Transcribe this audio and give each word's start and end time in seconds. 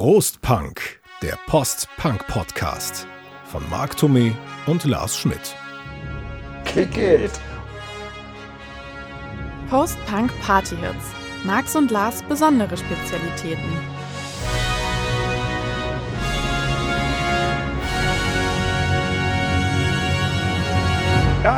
Prost 0.00 0.40
Punk, 0.42 1.00
der 1.22 1.36
Post-Punk-Podcast 1.48 3.04
von 3.46 3.68
Marc 3.68 3.96
Thomé 3.96 4.32
und 4.66 4.84
Lars 4.84 5.18
Schmidt. 5.18 5.56
Kick 6.64 6.96
it! 6.96 7.32
Post-Punk 9.68 10.30
Party 10.40 10.76
Hits. 10.76 11.04
Marx 11.44 11.74
und 11.74 11.90
Lars 11.90 12.22
besondere 12.22 12.76
Spezialitäten. 12.76 13.97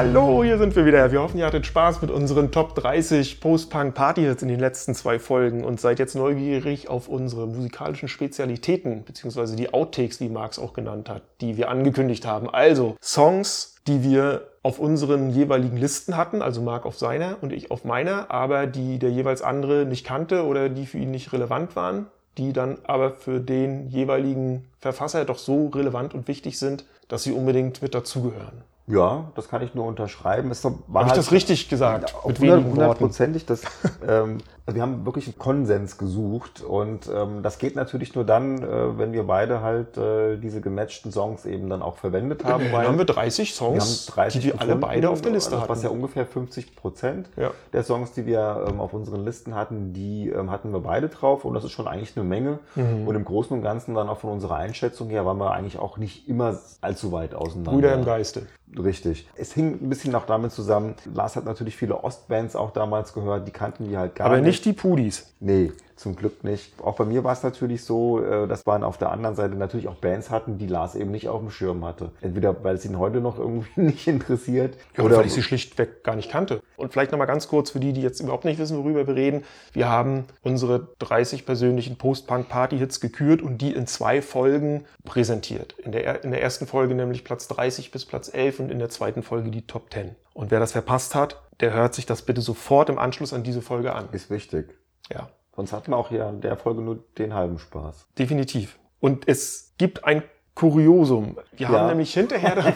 Hallo, 0.00 0.42
hier 0.42 0.56
sind 0.56 0.74
wir 0.76 0.86
wieder. 0.86 1.12
Wir 1.12 1.20
hoffen, 1.20 1.36
ihr 1.36 1.44
hattet 1.44 1.66
Spaß 1.66 2.00
mit 2.00 2.10
unseren 2.10 2.50
Top 2.50 2.74
30 2.74 3.38
Post-Punk 3.38 3.94
Party 3.94 4.22
Hits 4.22 4.40
in 4.40 4.48
den 4.48 4.58
letzten 4.58 4.94
zwei 4.94 5.18
Folgen 5.18 5.62
und 5.62 5.78
seid 5.78 5.98
jetzt 5.98 6.14
neugierig 6.14 6.88
auf 6.88 7.06
unsere 7.06 7.46
musikalischen 7.46 8.08
Spezialitäten, 8.08 9.04
beziehungsweise 9.04 9.56
die 9.56 9.74
Outtakes, 9.74 10.18
wie 10.20 10.30
Marx 10.30 10.58
auch 10.58 10.72
genannt 10.72 11.10
hat, 11.10 11.20
die 11.42 11.58
wir 11.58 11.68
angekündigt 11.68 12.24
haben. 12.24 12.48
Also 12.48 12.96
Songs, 13.02 13.76
die 13.86 14.02
wir 14.02 14.48
auf 14.62 14.78
unseren 14.78 15.28
jeweiligen 15.28 15.76
Listen 15.76 16.16
hatten, 16.16 16.40
also 16.40 16.62
Marc 16.62 16.86
auf 16.86 16.98
seiner 16.98 17.36
und 17.42 17.52
ich 17.52 17.70
auf 17.70 17.84
meiner, 17.84 18.30
aber 18.30 18.66
die 18.66 18.98
der 18.98 19.10
jeweils 19.10 19.42
andere 19.42 19.84
nicht 19.84 20.06
kannte 20.06 20.46
oder 20.46 20.70
die 20.70 20.86
für 20.86 20.96
ihn 20.96 21.10
nicht 21.10 21.34
relevant 21.34 21.76
waren, 21.76 22.06
die 22.38 22.54
dann 22.54 22.78
aber 22.84 23.10
für 23.10 23.38
den 23.38 23.90
jeweiligen 23.90 24.64
Verfasser 24.78 25.26
doch 25.26 25.36
so 25.36 25.66
relevant 25.66 26.14
und 26.14 26.26
wichtig 26.26 26.58
sind, 26.58 26.86
dass 27.08 27.22
sie 27.22 27.32
unbedingt 27.32 27.82
mit 27.82 27.94
dazugehören. 27.94 28.62
Ja, 28.90 29.30
das 29.36 29.48
kann 29.48 29.62
ich 29.62 29.74
nur 29.74 29.86
unterschreiben. 29.86 30.50
Habe 30.50 30.76
ich 30.88 30.94
halt 30.94 31.16
das 31.16 31.32
richtig 31.32 31.68
gesagt? 31.68 32.14
auf 32.14 32.26
mit 32.26 32.38
100 32.38 32.40
wenigen 32.40 32.66
Worten. 32.66 32.80
hundertprozentig. 32.80 33.46
Das, 33.46 33.62
ähm, 34.08 34.38
also 34.70 34.76
wir 34.76 34.82
haben 34.82 35.04
wirklich 35.04 35.26
einen 35.26 35.38
Konsens 35.38 35.98
gesucht 35.98 36.62
und 36.62 37.10
ähm, 37.12 37.42
das 37.42 37.58
geht 37.58 37.74
natürlich 37.74 38.14
nur 38.14 38.22
dann, 38.24 38.62
äh, 38.62 38.98
wenn 38.98 39.12
wir 39.12 39.24
beide 39.24 39.62
halt 39.62 39.96
äh, 39.96 40.36
diese 40.36 40.60
gematchten 40.60 41.10
Songs 41.10 41.44
eben 41.44 41.68
dann 41.68 41.82
auch 41.82 41.96
verwendet 41.96 42.44
haben. 42.44 42.70
Dann 42.70 42.86
haben 42.86 42.98
wir 42.98 43.04
30 43.04 43.60
wir 43.60 43.66
haben 43.66 43.80
Songs, 43.80 44.06
30 44.06 44.40
die 44.40 44.46
wir 44.52 44.60
alle 44.60 44.76
beide 44.76 45.10
auf 45.10 45.22
der 45.22 45.32
Liste 45.32 45.50
das, 45.50 45.62
hatten. 45.62 45.70
Was 45.70 45.82
ja 45.82 45.90
ungefähr 45.90 46.24
50 46.24 46.76
Prozent 46.76 47.30
Ja. 47.36 47.50
der 47.72 47.82
Songs, 47.82 48.12
die 48.12 48.26
wir 48.26 48.66
ähm, 48.68 48.80
auf 48.80 48.92
unseren 48.92 49.24
Listen 49.24 49.56
hatten, 49.56 49.92
die 49.92 50.28
ähm, 50.28 50.52
hatten 50.52 50.72
wir 50.72 50.80
beide 50.80 51.08
drauf 51.08 51.44
und 51.44 51.54
das 51.54 51.64
ist 51.64 51.72
schon 51.72 51.88
eigentlich 51.88 52.16
eine 52.16 52.24
Menge. 52.24 52.60
Mhm. 52.76 53.08
Und 53.08 53.16
im 53.16 53.24
Großen 53.24 53.56
und 53.56 53.64
Ganzen 53.64 53.96
dann 53.96 54.08
auch 54.08 54.18
von 54.18 54.30
unserer 54.30 54.54
Einschätzung 54.54 55.08
her 55.08 55.26
waren 55.26 55.38
wir 55.38 55.50
eigentlich 55.50 55.80
auch 55.80 55.96
nicht 55.96 56.28
immer 56.28 56.60
allzu 56.80 57.10
weit 57.10 57.34
auseinander. 57.34 57.72
Brüder 57.72 57.94
im 57.94 58.04
Geiste. 58.04 58.46
Richtig. 58.78 59.28
Es 59.34 59.52
hing 59.52 59.78
ein 59.82 59.88
bisschen 59.88 60.14
auch 60.14 60.26
damit 60.26 60.52
zusammen, 60.52 60.94
Lars 61.12 61.36
hat 61.36 61.44
natürlich 61.44 61.76
viele 61.76 62.04
Ostbands 62.04 62.54
auch 62.54 62.70
damals 62.70 63.12
gehört, 63.12 63.46
die 63.46 63.50
kannten 63.50 63.90
wir 63.90 63.98
halt 63.98 64.14
gar 64.14 64.28
nicht. 64.28 64.59
Nicht 64.60 64.64
die 64.64 64.72
Pudis. 64.80 65.32
Nee, 65.40 65.72
zum 65.96 66.16
Glück 66.16 66.44
nicht. 66.44 66.72
Auch 66.82 66.96
bei 66.96 67.06
mir 67.06 67.24
war 67.24 67.32
es 67.32 67.42
natürlich 67.42 67.82
so, 67.82 68.22
äh, 68.22 68.46
dass 68.46 68.66
man 68.66 68.84
auf 68.84 68.98
der 68.98 69.10
anderen 69.10 69.34
Seite 69.34 69.54
natürlich 69.54 69.88
auch 69.88 69.94
Bands 69.94 70.28
hatten, 70.28 70.58
die 70.58 70.66
Lars 70.66 70.94
eben 70.94 71.10
nicht 71.10 71.28
auf 71.28 71.40
dem 71.40 71.50
Schirm 71.50 71.82
hatte. 71.84 72.12
Entweder 72.20 72.62
weil 72.62 72.74
es 72.74 72.84
ihn 72.84 72.98
heute 72.98 73.20
noch 73.20 73.38
irgendwie 73.38 73.68
nicht 73.80 74.06
interessiert 74.06 74.76
Oder 74.98 75.16
weil 75.16 75.26
ich 75.26 75.32
sie 75.32 75.42
schlichtweg 75.42 76.04
gar 76.04 76.14
nicht 76.14 76.30
kannte. 76.30 76.60
Und 76.76 76.92
vielleicht 76.92 77.12
nochmal 77.12 77.26
ganz 77.26 77.48
kurz 77.48 77.70
für 77.70 77.80
die, 77.80 77.94
die 77.94 78.02
jetzt 78.02 78.20
überhaupt 78.20 78.44
nicht 78.44 78.58
wissen, 78.58 78.76
worüber 78.76 79.06
wir 79.06 79.14
reden. 79.14 79.44
Wir 79.72 79.88
haben 79.88 80.24
unsere 80.42 80.88
30 80.98 81.46
persönlichen 81.46 81.96
Post-Punk-Party-Hits 81.96 83.00
gekürt 83.00 83.40
und 83.40 83.62
die 83.62 83.72
in 83.72 83.86
zwei 83.86 84.20
Folgen 84.20 84.84
präsentiert. 85.04 85.74
In 85.78 85.92
der, 85.92 86.22
in 86.22 86.32
der 86.32 86.42
ersten 86.42 86.66
Folge 86.66 86.94
nämlich 86.94 87.24
Platz 87.24 87.48
30 87.48 87.92
bis 87.92 88.04
Platz 88.04 88.30
11 88.32 88.60
und 88.60 88.70
in 88.70 88.78
der 88.78 88.90
zweiten 88.90 89.22
Folge 89.22 89.50
die 89.50 89.66
Top 89.66 89.90
10. 89.92 90.16
Und 90.34 90.50
wer 90.50 90.60
das 90.60 90.72
verpasst 90.72 91.14
hat, 91.14 91.40
der 91.60 91.72
hört 91.74 91.94
sich 91.94 92.06
das 92.06 92.22
bitte 92.22 92.40
sofort 92.40 92.88
im 92.88 92.98
Anschluss 92.98 93.32
an 93.32 93.42
diese 93.42 93.62
Folge 93.62 93.94
an. 93.94 94.08
ist 94.12 94.30
wichtig. 94.30 94.74
Ja, 95.12 95.28
Sonst 95.56 95.72
hatten 95.72 95.90
wir 95.92 95.96
auch 95.96 96.08
hier 96.08 96.26
in 96.28 96.40
der 96.40 96.56
Folge 96.56 96.80
nur 96.80 97.02
den 97.18 97.34
halben 97.34 97.58
Spaß. 97.58 98.06
definitiv. 98.18 98.78
Und 99.00 99.26
es 99.28 99.74
gibt 99.78 100.04
ein 100.04 100.22
Kuriosum. 100.54 101.38
Wir 101.56 101.68
haben 101.68 101.74
Ja. 101.74 101.86
nämlich 101.88 102.12
hinterher 102.12 102.56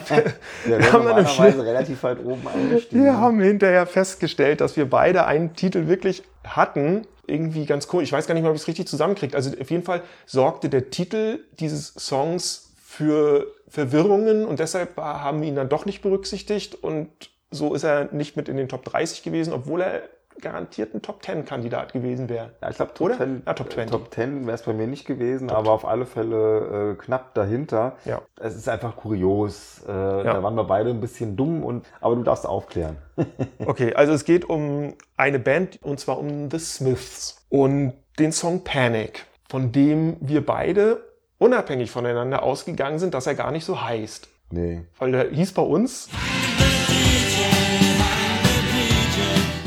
Wir 0.65 0.79
wir 0.79 0.91
haben 0.93 1.03
normalerweise 1.05 1.63
relativ 1.65 2.01
weit 2.03 2.19
oben 2.23 2.47
eingestiegen. 2.53 3.03
Wir 3.03 3.17
haben 3.17 3.39
hinterher 3.41 3.85
festgestellt, 3.85 4.61
dass 4.61 4.75
wir 4.75 4.89
beide 4.89 5.25
einen 5.25 5.53
Titel 5.55 5.87
wirklich 5.87 6.23
hatten. 6.45 7.05
Irgendwie 7.27 7.65
ganz 7.65 7.87
cool. 7.93 8.03
Ich 8.03 8.11
weiß 8.11 8.27
gar 8.27 8.33
nicht 8.33 8.43
mal, 8.43 8.49
ob 8.49 8.55
ich 8.55 8.61
es 8.61 8.67
richtig 8.67 8.87
zusammenkriege. 8.87 9.35
Also 9.35 9.51
auf 9.59 9.71
jeden 9.71 9.83
Fall 9.83 10.01
sorgte 10.25 10.69
der 10.69 10.89
Titel 10.89 11.39
dieses 11.59 11.93
Songs 11.95 12.73
für 12.83 13.47
Verwirrungen 13.67 14.45
und 14.45 14.59
deshalb 14.59 14.95
haben 14.97 15.41
wir 15.41 15.47
ihn 15.47 15.55
dann 15.55 15.69
doch 15.69 15.85
nicht 15.85 16.01
berücksichtigt 16.01 16.75
und 16.75 17.09
so 17.55 17.73
ist 17.73 17.83
er 17.83 18.13
nicht 18.13 18.37
mit 18.37 18.49
in 18.49 18.57
den 18.57 18.69
Top 18.69 18.85
30 18.85 19.23
gewesen, 19.23 19.53
obwohl 19.53 19.81
er 19.81 20.03
garantiert 20.41 20.93
ein 20.93 21.01
Top 21.01 21.23
10 21.23 21.45
Kandidat 21.45 21.93
gewesen 21.93 22.27
wäre. 22.27 22.51
Ja, 22.61 22.69
ich 22.69 22.75
glaube, 22.75 22.93
Top 22.93 23.05
Oder? 23.07 23.17
10, 23.17 23.43
Ja, 23.45 23.53
Top 23.53 23.71
20. 23.71 23.91
Top 23.91 24.13
10 24.13 24.45
wäre 24.45 24.55
es 24.55 24.63
bei 24.63 24.73
mir 24.73 24.85
nicht 24.85 25.05
gewesen, 25.05 25.49
aber 25.49 25.71
auf 25.71 25.85
alle 25.85 26.05
Fälle 26.05 26.91
äh, 26.91 27.01
knapp 27.01 27.33
dahinter. 27.35 27.95
Ja. 28.03 28.21
Es 28.37 28.55
ist 28.55 28.67
einfach 28.67 28.97
kurios. 28.97 29.81
Äh, 29.83 29.87
Da 29.87 30.43
waren 30.43 30.55
wir 30.55 30.65
beide 30.65 30.89
ein 30.89 30.99
bisschen 30.99 31.37
dumm, 31.37 31.63
und, 31.63 31.85
aber 32.01 32.15
du 32.17 32.23
darfst 32.23 32.45
aufklären. 32.45 32.97
Okay, 33.65 33.93
also 33.95 34.11
es 34.13 34.25
geht 34.25 34.43
um 34.49 34.93
eine 35.17 35.39
Band 35.39 35.79
und 35.81 35.99
zwar 35.99 36.19
um 36.19 36.51
The 36.51 36.59
Smiths 36.59 37.45
und 37.49 37.93
den 38.19 38.31
Song 38.33 38.63
Panic, 38.65 39.25
von 39.49 39.71
dem 39.71 40.17
wir 40.19 40.45
beide 40.45 41.01
unabhängig 41.37 41.91
voneinander 41.91 42.43
ausgegangen 42.43 42.99
sind, 42.99 43.13
dass 43.13 43.25
er 43.25 43.35
gar 43.35 43.51
nicht 43.51 43.65
so 43.65 43.81
heißt. 43.81 44.27
Nee. 44.51 44.83
Weil 44.99 45.11
der 45.13 45.29
hieß 45.29 45.53
bei 45.53 45.61
uns. 45.63 46.09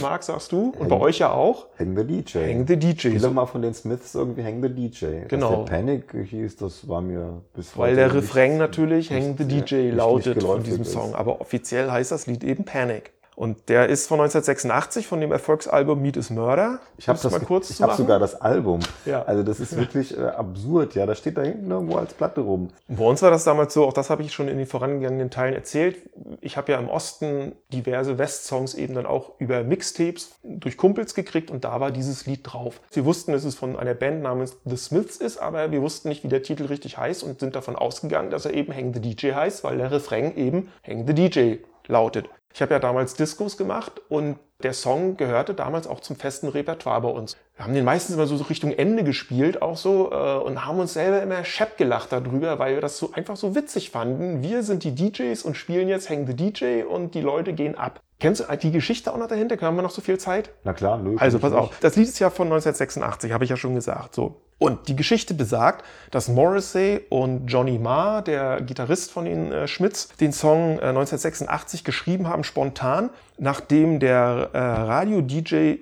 Marc, 0.08 0.22
sagst 0.22 0.52
du? 0.52 0.72
Und 0.78 0.88
bei 0.88 0.98
euch 0.98 1.18
ja 1.18 1.32
auch. 1.32 1.66
Hang 1.78 1.94
the 1.96 2.04
DJ. 2.04 2.38
Hang 2.38 2.66
the 2.66 2.76
DJ. 2.78 3.08
Spiel 3.08 3.20
doch 3.20 3.32
mal 3.32 3.44
von 3.46 3.60
den 3.60 3.74
Smiths 3.74 4.14
irgendwie 4.14 4.42
Hang 4.42 4.62
the 4.62 4.70
DJ. 4.70 5.26
Genau. 5.28 5.64
Der 5.64 5.72
Panic 5.76 6.14
hieß, 6.30 6.56
das 6.56 6.88
war 6.88 7.02
mir 7.02 7.42
bis 7.54 7.76
Weil 7.76 7.88
heute 7.90 7.96
der 7.96 8.06
nicht- 8.06 8.16
Refrain 8.16 8.56
natürlich 8.56 9.10
nicht- 9.10 9.22
Hang 9.26 9.36
the 9.36 9.44
DJ 9.44 9.90
lautet 9.90 10.42
von 10.42 10.62
diesem 10.62 10.82
ist. 10.82 10.92
Song. 10.92 11.14
Aber 11.14 11.40
offiziell 11.42 11.90
heißt 11.90 12.10
das 12.10 12.26
Lied 12.26 12.42
eben 12.42 12.64
Panic. 12.64 13.12
Und 13.38 13.68
der 13.68 13.88
ist 13.88 14.08
von 14.08 14.18
1986 14.18 15.06
von 15.06 15.20
dem 15.20 15.30
Erfolgsalbum 15.30 16.02
Meat 16.02 16.16
is 16.16 16.28
Murder. 16.28 16.80
Ich 16.96 17.08
habe 17.08 17.20
es 17.20 17.30
mal 17.30 17.38
kurz 17.38 17.70
ich 17.70 17.76
zu 17.76 17.84
hab 17.84 17.90
machen. 17.90 17.98
sogar 17.98 18.18
das 18.18 18.40
Album. 18.40 18.80
Ja. 19.06 19.22
Also 19.22 19.44
das 19.44 19.60
ist 19.60 19.76
wirklich 19.76 20.18
äh, 20.18 20.22
absurd. 20.22 20.96
Ja, 20.96 21.06
das 21.06 21.18
steht 21.18 21.38
da 21.38 21.42
hinten 21.42 21.70
irgendwo 21.70 21.98
als 21.98 22.14
Platte 22.14 22.40
rum. 22.40 22.70
Bei 22.88 23.04
uns 23.04 23.22
war 23.22 23.30
das 23.30 23.44
damals 23.44 23.74
so, 23.74 23.86
auch 23.86 23.92
das 23.92 24.10
habe 24.10 24.24
ich 24.24 24.32
schon 24.32 24.48
in 24.48 24.58
den 24.58 24.66
vorangegangenen 24.66 25.30
Teilen 25.30 25.54
erzählt. 25.54 25.98
Ich 26.40 26.56
habe 26.56 26.72
ja 26.72 26.80
im 26.80 26.88
Osten 26.88 27.52
diverse 27.72 28.18
West-Songs 28.18 28.74
eben 28.74 28.96
dann 28.96 29.06
auch 29.06 29.34
über 29.38 29.62
Mixtapes 29.62 30.32
durch 30.42 30.76
Kumpels 30.76 31.14
gekriegt 31.14 31.52
und 31.52 31.64
da 31.64 31.78
war 31.78 31.92
dieses 31.92 32.26
Lied 32.26 32.40
drauf. 32.42 32.80
Wir 32.90 33.04
wussten, 33.04 33.30
dass 33.30 33.44
es 33.44 33.54
von 33.54 33.76
einer 33.76 33.94
Band 33.94 34.20
namens 34.20 34.56
The 34.64 34.76
Smiths 34.76 35.16
ist, 35.16 35.38
aber 35.38 35.70
wir 35.70 35.80
wussten 35.80 36.08
nicht, 36.08 36.24
wie 36.24 36.28
der 36.28 36.42
Titel 36.42 36.64
richtig 36.64 36.98
heißt 36.98 37.22
und 37.22 37.38
sind 37.38 37.54
davon 37.54 37.76
ausgegangen, 37.76 38.30
dass 38.30 38.46
er 38.46 38.54
eben 38.54 38.74
Hang 38.74 38.92
the 38.94 39.00
DJ 39.00 39.34
heißt, 39.34 39.62
weil 39.62 39.78
der 39.78 39.92
Refrain 39.92 40.36
eben 40.36 40.72
Hang 40.84 41.06
the 41.06 41.14
DJ 41.14 41.58
lautet. 41.86 42.28
Ich 42.52 42.62
habe 42.62 42.74
ja 42.74 42.80
damals 42.80 43.14
Discos 43.14 43.56
gemacht 43.56 44.00
und 44.08 44.38
der 44.62 44.72
Song 44.72 45.16
gehörte 45.16 45.54
damals 45.54 45.86
auch 45.86 46.00
zum 46.00 46.16
festen 46.16 46.48
Repertoire 46.48 47.00
bei 47.02 47.08
uns. 47.08 47.36
Wir 47.58 47.64
haben 47.64 47.74
den 47.74 47.84
meistens 47.84 48.14
immer 48.14 48.28
so 48.28 48.36
Richtung 48.36 48.70
Ende 48.70 49.02
gespielt, 49.02 49.62
auch 49.62 49.76
so, 49.76 50.12
äh, 50.12 50.36
und 50.36 50.64
haben 50.64 50.78
uns 50.78 50.92
selber 50.92 51.20
immer 51.20 51.44
schepp 51.44 51.76
gelacht 51.76 52.12
darüber, 52.12 52.60
weil 52.60 52.74
wir 52.74 52.80
das 52.80 52.98
so 52.98 53.10
einfach 53.12 53.36
so 53.36 53.56
witzig 53.56 53.90
fanden. 53.90 54.44
Wir 54.44 54.62
sind 54.62 54.84
die 54.84 54.94
DJs 54.94 55.42
und 55.42 55.56
spielen 55.56 55.88
jetzt 55.88 56.08
Hang 56.08 56.24
the 56.28 56.36
DJ 56.36 56.84
und 56.84 57.16
die 57.16 57.20
Leute 57.20 57.54
gehen 57.54 57.74
ab. 57.74 58.00
Kennst 58.20 58.46
du 58.48 58.56
die 58.56 58.70
Geschichte 58.70 59.12
auch 59.12 59.18
noch 59.18 59.26
dahinter? 59.26 59.60
Haben 59.60 59.74
wir 59.74 59.82
noch 59.82 59.90
so 59.90 60.00
viel 60.00 60.18
Zeit? 60.18 60.50
Na 60.62 60.72
klar, 60.72 60.98
nö. 60.98 61.16
Also 61.18 61.40
pass 61.40 61.52
auf, 61.52 61.80
das 61.80 61.96
Lied 61.96 62.06
ist 62.06 62.20
ja 62.20 62.30
von 62.30 62.46
1986, 62.46 63.32
habe 63.32 63.42
ich 63.42 63.50
ja 63.50 63.56
schon 63.56 63.74
gesagt. 63.74 64.14
So. 64.14 64.40
Und 64.58 64.86
die 64.86 64.94
Geschichte 64.94 65.34
besagt, 65.34 65.84
dass 66.12 66.28
Morrissey 66.28 67.00
und 67.10 67.48
Johnny 67.48 67.78
Marr, 67.78 68.22
der 68.22 68.60
Gitarrist 68.60 69.10
von 69.10 69.24
den 69.24 69.50
äh, 69.50 69.66
Schmitz, 69.66 70.08
den 70.20 70.32
Song 70.32 70.78
äh, 70.78 70.90
1986 70.90 71.82
geschrieben 71.82 72.28
haben, 72.28 72.44
spontan, 72.44 73.10
nachdem 73.36 73.98
der 73.98 74.50
äh, 74.52 74.58
Radio-DJ 74.58 75.76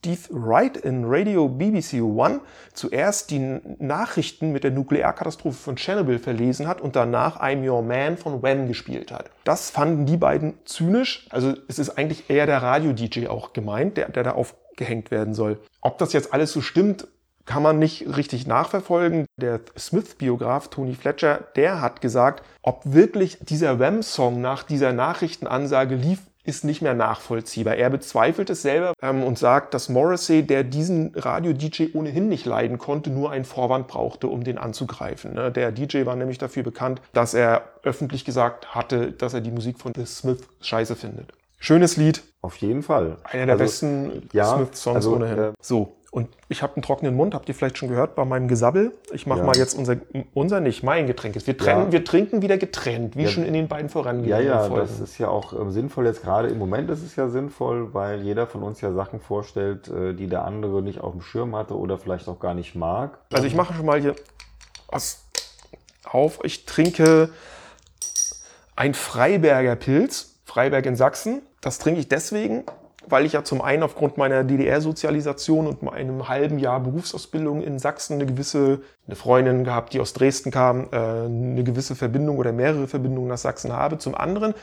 Steve 0.00 0.28
Wright 0.30 0.78
in 0.78 1.04
Radio 1.04 1.46
BBC 1.46 2.00
One 2.00 2.40
zuerst 2.72 3.30
die 3.30 3.60
Nachrichten 3.78 4.50
mit 4.50 4.64
der 4.64 4.70
Nuklearkatastrophe 4.70 5.58
von 5.58 5.76
Chernobyl 5.76 6.18
verlesen 6.18 6.66
hat 6.66 6.80
und 6.80 6.96
danach 6.96 7.38
I'm 7.38 7.68
Your 7.68 7.82
Man 7.82 8.16
von 8.16 8.42
Wham 8.42 8.66
gespielt 8.66 9.12
hat. 9.12 9.28
Das 9.44 9.68
fanden 9.68 10.06
die 10.06 10.16
beiden 10.16 10.54
zynisch. 10.64 11.26
Also 11.28 11.52
es 11.68 11.78
ist 11.78 11.98
eigentlich 11.98 12.30
eher 12.30 12.46
der 12.46 12.62
Radio-DJ 12.62 13.26
auch 13.26 13.52
gemeint, 13.52 13.98
der, 13.98 14.08
der 14.08 14.22
da 14.22 14.32
aufgehängt 14.32 15.10
werden 15.10 15.34
soll. 15.34 15.60
Ob 15.82 15.98
das 15.98 16.14
jetzt 16.14 16.32
alles 16.32 16.50
so 16.52 16.62
stimmt, 16.62 17.06
kann 17.44 17.62
man 17.62 17.78
nicht 17.78 18.06
richtig 18.16 18.46
nachverfolgen. 18.46 19.26
Der 19.36 19.60
Smith-Biograf 19.76 20.68
Tony 20.68 20.94
Fletcher, 20.94 21.44
der 21.56 21.82
hat 21.82 22.00
gesagt, 22.00 22.42
ob 22.62 22.80
wirklich 22.84 23.38
dieser 23.42 23.78
Wham-Song 23.78 24.40
nach 24.40 24.62
dieser 24.62 24.94
Nachrichtenansage 24.94 25.96
lief, 25.96 26.20
ist 26.44 26.64
nicht 26.64 26.80
mehr 26.82 26.94
nachvollziehbar. 26.94 27.76
Er 27.76 27.90
bezweifelt 27.90 28.48
es 28.50 28.62
selber 28.62 28.94
ähm, 29.02 29.22
und 29.22 29.38
sagt, 29.38 29.74
dass 29.74 29.88
Morrissey, 29.88 30.42
der 30.42 30.64
diesen 30.64 31.12
Radio-DJ 31.14 31.88
ohnehin 31.94 32.28
nicht 32.28 32.46
leiden 32.46 32.78
konnte, 32.78 33.10
nur 33.10 33.30
einen 33.30 33.44
Vorwand 33.44 33.88
brauchte, 33.88 34.28
um 34.28 34.42
den 34.44 34.56
anzugreifen. 34.58 35.34
Ne? 35.34 35.52
Der 35.52 35.70
DJ 35.72 36.06
war 36.06 36.16
nämlich 36.16 36.38
dafür 36.38 36.62
bekannt, 36.62 37.02
dass 37.12 37.34
er 37.34 37.64
öffentlich 37.82 38.24
gesagt 38.24 38.74
hatte, 38.74 39.12
dass 39.12 39.34
er 39.34 39.40
die 39.40 39.50
Musik 39.50 39.78
von 39.78 39.92
The 39.94 40.06
Smith 40.06 40.40
scheiße 40.62 40.96
findet. 40.96 41.32
Schönes 41.62 41.98
Lied, 41.98 42.22
Auf 42.40 42.56
jeden 42.56 42.82
Fall. 42.82 43.18
einer 43.24 43.44
der 43.44 43.52
Also, 43.52 43.64
besten 43.64 44.28
ja, 44.32 44.46
Smith-Songs 44.56 44.96
also, 44.96 45.14
ohnehin. 45.16 45.38
äh, 45.38 45.52
so, 45.60 45.96
Und 46.12 46.28
ich 46.48 46.62
habe 46.64 46.74
einen 46.74 46.82
trockenen 46.82 47.14
Mund, 47.14 47.34
habt 47.34 47.48
ihr 47.48 47.54
vielleicht 47.54 47.78
schon 47.78 47.88
gehört 47.88 48.16
bei 48.16 48.24
meinem 48.24 48.48
Gesabbel. 48.48 48.90
Ich 49.12 49.28
mache 49.28 49.38
Ja. 49.40 49.44
mal 49.44 49.56
jetzt 49.56 49.74
unser, 49.78 49.94
unser 50.34 50.58
nicht, 50.58 50.82
mein 50.82 51.06
Getränk. 51.06 51.36
Wir, 51.46 51.56
trennen, 51.56 51.86
Ja. 51.86 51.92
wir 51.92 52.04
trinken 52.04 52.42
wieder 52.42 52.58
getrennt, 52.58 53.16
wie 53.16 53.22
Ja. 53.24 53.28
schon 53.28 53.44
in 53.44 53.52
den 53.54 53.68
beiden 53.68 53.86
Ja, 53.86 53.92
vorangehenden 53.92 54.44
ja, 54.46 54.58
Folgen. 54.64 54.74
das 54.88 54.98
ist 54.98 55.18
ja 55.18 55.28
auch 55.28 55.52
ähm, 55.52 55.70
sinnvoll. 55.70 56.06
Jetzt 56.06 56.22
gerade 56.22 56.48
im 56.48 56.58
Moment 56.58 56.90
ist 56.90 57.04
es 57.04 57.14
ja 57.14 57.28
sinnvoll, 57.28 57.94
weil 57.94 58.22
jeder 58.22 58.48
von 58.48 58.64
uns 58.64 58.80
ja 58.80 58.92
Sachen 58.92 59.20
vorstellt, 59.20 59.86
äh, 59.86 60.12
die 60.14 60.26
der 60.26 60.44
andere 60.44 60.82
nicht 60.82 61.00
auf 61.00 61.12
dem 61.12 61.20
Schirm 61.22 61.54
hatte 61.54 61.78
oder 61.78 61.96
vielleicht 61.96 62.26
auch 62.26 62.40
gar 62.40 62.54
nicht 62.54 62.74
mag. 62.74 63.18
Also 63.32 63.46
ich 63.46 63.54
mache 63.54 63.72
schon 63.74 63.86
mal 63.86 64.00
hier 64.00 64.16
was 64.88 65.22
auf. 66.02 66.40
Ich 66.42 66.64
trinke 66.66 67.30
ein 68.74 68.94
Freiberger 68.94 69.76
Pilz, 69.76 70.34
Freiberg 70.44 70.86
in 70.86 70.96
Sachsen. 70.96 71.42
Das 71.60 71.78
trinke 71.78 72.00
ich 72.00 72.08
deswegen, 72.08 72.64
weil 73.10 73.26
ich 73.26 73.32
ja 73.32 73.44
zum 73.44 73.62
einen 73.62 73.82
aufgrund 73.82 74.16
meiner 74.16 74.44
DDR-Sozialisation 74.44 75.66
und 75.66 75.82
meinem 75.82 76.28
halben 76.28 76.58
Jahr 76.58 76.80
Berufsausbildung 76.80 77.62
in 77.62 77.78
Sachsen 77.78 78.14
eine 78.14 78.26
gewisse, 78.26 78.80
eine 79.06 79.16
Freundin 79.16 79.64
gehabt, 79.64 79.92
die 79.92 80.00
aus 80.00 80.12
Dresden 80.12 80.50
kam, 80.50 80.88
äh, 80.92 80.96
eine 80.96 81.64
gewisse 81.64 81.96
Verbindung 81.96 82.38
oder 82.38 82.52
mehrere 82.52 82.86
Verbindungen 82.86 83.28
nach 83.28 83.38
Sachsen 83.38 83.72
habe. 83.72 83.98
Zum 83.98 84.14
anderen, 84.14 84.54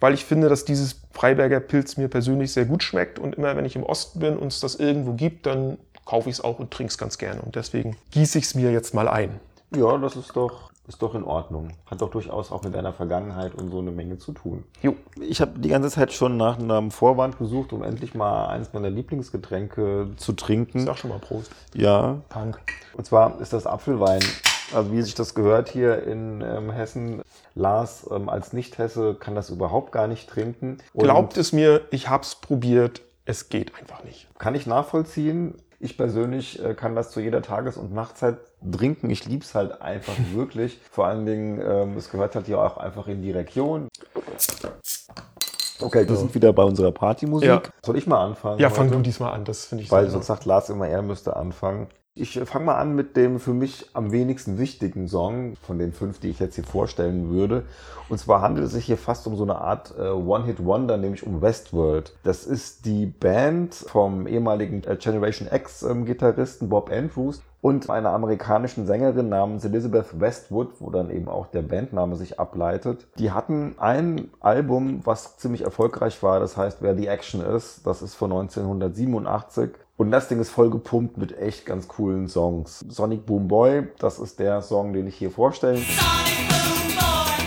weil 0.00 0.14
ich 0.14 0.24
finde, 0.24 0.48
dass 0.48 0.64
dieses 0.64 1.00
Freiberger 1.12 1.60
Pilz 1.60 1.96
mir 1.96 2.08
persönlich 2.08 2.52
sehr 2.52 2.64
gut 2.64 2.82
schmeckt 2.82 3.20
und 3.20 3.36
immer 3.36 3.56
wenn 3.56 3.64
ich 3.64 3.76
im 3.76 3.84
Osten 3.84 4.18
bin 4.18 4.36
und 4.36 4.48
es 4.48 4.58
das 4.58 4.74
irgendwo 4.74 5.12
gibt, 5.12 5.46
dann 5.46 5.78
kaufe 6.04 6.28
ich 6.28 6.36
es 6.36 6.40
auch 6.42 6.58
und 6.58 6.72
trinke 6.72 6.90
es 6.90 6.98
ganz 6.98 7.18
gerne. 7.18 7.40
Und 7.40 7.54
deswegen 7.54 7.96
gieße 8.10 8.38
ich 8.38 8.46
es 8.46 8.54
mir 8.56 8.72
jetzt 8.72 8.94
mal 8.94 9.06
ein. 9.06 9.38
Ja, 9.74 9.96
das 9.98 10.16
ist 10.16 10.34
doch, 10.34 10.71
ist 10.88 11.00
doch 11.02 11.14
in 11.14 11.24
Ordnung. 11.24 11.68
Hat 11.86 12.02
doch 12.02 12.10
durchaus 12.10 12.50
auch 12.50 12.62
mit 12.64 12.74
deiner 12.74 12.92
Vergangenheit 12.92 13.54
und 13.54 13.70
so 13.70 13.78
eine 13.78 13.92
Menge 13.92 14.18
zu 14.18 14.32
tun. 14.32 14.64
Jo. 14.82 14.94
Ich 15.20 15.40
habe 15.40 15.58
die 15.58 15.68
ganze 15.68 15.90
Zeit 15.90 16.12
schon 16.12 16.36
nach 16.36 16.58
einem 16.58 16.90
Vorwand 16.90 17.38
gesucht, 17.38 17.72
um 17.72 17.82
endlich 17.82 18.14
mal 18.14 18.46
eins 18.46 18.72
meiner 18.72 18.90
Lieblingsgetränke 18.90 20.08
zu 20.16 20.32
trinken. 20.32 20.80
Sag 20.84 20.98
schon 20.98 21.10
mal 21.10 21.20
Prost. 21.20 21.52
Ja, 21.74 22.18
Punk. 22.28 22.60
und 22.94 23.06
zwar 23.06 23.40
ist 23.40 23.52
das 23.52 23.66
Apfelwein. 23.66 24.20
Also 24.74 24.92
wie 24.92 25.02
sich 25.02 25.14
das 25.14 25.34
gehört 25.34 25.68
hier 25.68 26.02
in 26.04 26.40
ähm, 26.40 26.70
Hessen. 26.70 27.22
Lars 27.54 28.06
ähm, 28.10 28.28
als 28.28 28.52
Nicht-Hesse 28.52 29.14
kann 29.14 29.34
das 29.34 29.50
überhaupt 29.50 29.92
gar 29.92 30.06
nicht 30.06 30.28
trinken. 30.28 30.78
Und 30.94 31.04
Glaubt 31.04 31.36
es 31.36 31.52
mir, 31.52 31.82
ich 31.90 32.08
hab's 32.08 32.36
probiert. 32.36 33.02
Es 33.24 33.50
geht 33.50 33.72
einfach 33.78 34.02
nicht. 34.04 34.26
Kann 34.38 34.54
ich 34.54 34.66
nachvollziehen. 34.66 35.54
Ich 35.82 35.96
persönlich 35.96 36.64
äh, 36.64 36.74
kann 36.74 36.94
das 36.94 37.10
zu 37.10 37.18
jeder 37.18 37.42
Tages- 37.42 37.76
und 37.76 37.92
Nachtzeit 37.92 38.36
trinken. 38.70 39.10
Ich 39.10 39.26
lieb's 39.26 39.56
halt 39.56 39.82
einfach 39.82 40.14
wirklich. 40.32 40.78
Vor 40.92 41.06
allen 41.06 41.26
Dingen, 41.26 41.60
ähm, 41.60 41.96
es 41.96 42.08
gehört 42.08 42.36
halt 42.36 42.46
ja 42.46 42.64
auch 42.64 42.76
einfach 42.76 43.08
in 43.08 43.20
die 43.20 43.32
Region. 43.32 43.88
Okay, 45.80 46.08
wir 46.08 46.14
sind 46.14 46.32
wieder 46.36 46.52
bei 46.52 46.62
unserer 46.62 46.92
Partymusik. 46.92 47.48
Ja. 47.48 47.62
Soll 47.84 47.98
ich 47.98 48.06
mal 48.06 48.24
anfangen? 48.24 48.60
Ja, 48.60 48.70
fang 48.70 48.86
heute? 48.86 48.98
du 48.98 49.02
diesmal 49.02 49.32
an. 49.32 49.44
Das 49.44 49.64
finde 49.64 49.82
ich 49.82 49.90
Weil 49.90 50.04
sehr 50.04 50.12
sonst 50.12 50.28
sagt 50.28 50.44
Lars 50.44 50.70
immer, 50.70 50.86
er 50.86 51.02
müsste 51.02 51.34
anfangen. 51.34 51.88
Ich 52.14 52.38
fange 52.38 52.66
mal 52.66 52.76
an 52.76 52.94
mit 52.94 53.16
dem 53.16 53.40
für 53.40 53.54
mich 53.54 53.86
am 53.94 54.12
wenigsten 54.12 54.58
wichtigen 54.58 55.08
Song 55.08 55.56
von 55.56 55.78
den 55.78 55.94
fünf, 55.94 56.20
die 56.20 56.28
ich 56.28 56.40
jetzt 56.40 56.56
hier 56.56 56.64
vorstellen 56.64 57.30
würde. 57.30 57.64
Und 58.10 58.18
zwar 58.18 58.42
handelt 58.42 58.66
es 58.66 58.72
sich 58.74 58.84
hier 58.84 58.98
fast 58.98 59.26
um 59.26 59.34
so 59.34 59.44
eine 59.44 59.56
Art 59.56 59.94
äh, 59.98 60.10
One-Hit-Wonder, 60.10 60.98
nämlich 60.98 61.26
um 61.26 61.40
Westworld. 61.40 62.14
Das 62.22 62.44
ist 62.44 62.84
die 62.84 63.06
Band 63.06 63.74
vom 63.74 64.26
ehemaligen 64.26 64.84
äh, 64.84 64.96
Generation 64.96 65.48
X-Gitarristen 65.50 66.68
Bob 66.68 66.92
Andrews 66.92 67.40
und 67.62 67.88
einer 67.88 68.10
amerikanischen 68.10 68.86
Sängerin 68.86 69.30
namens 69.30 69.64
Elizabeth 69.64 70.20
Westwood, 70.20 70.80
wo 70.80 70.90
dann 70.90 71.10
eben 71.10 71.28
auch 71.28 71.46
der 71.46 71.62
Bandname 71.62 72.16
sich 72.16 72.38
ableitet. 72.38 73.06
Die 73.18 73.30
hatten 73.30 73.76
ein 73.78 74.28
Album, 74.40 75.00
was 75.04 75.38
ziemlich 75.38 75.62
erfolgreich 75.62 76.22
war, 76.22 76.40
das 76.40 76.58
heißt 76.58 76.82
Wer 76.82 76.92
die 76.92 77.06
Action 77.06 77.40
ist. 77.40 77.86
Das 77.86 78.02
ist 78.02 78.16
von 78.16 78.32
1987. 78.32 79.70
Und 80.02 80.10
das 80.10 80.26
Ding 80.26 80.40
ist 80.40 80.50
voll 80.50 80.68
gepumpt 80.68 81.16
mit 81.16 81.38
echt 81.38 81.64
ganz 81.64 81.86
coolen 81.86 82.26
Songs. 82.26 82.80
Sonic 82.88 83.24
Boom 83.24 83.46
Boy, 83.46 83.86
das 84.00 84.18
ist 84.18 84.40
der 84.40 84.60
Song, 84.60 84.92
den 84.92 85.06
ich 85.06 85.14
hier 85.14 85.30
vorstellen. 85.30 85.76
Sonic 85.76 86.48
Boom 86.48 86.96
Boy. 86.96 87.38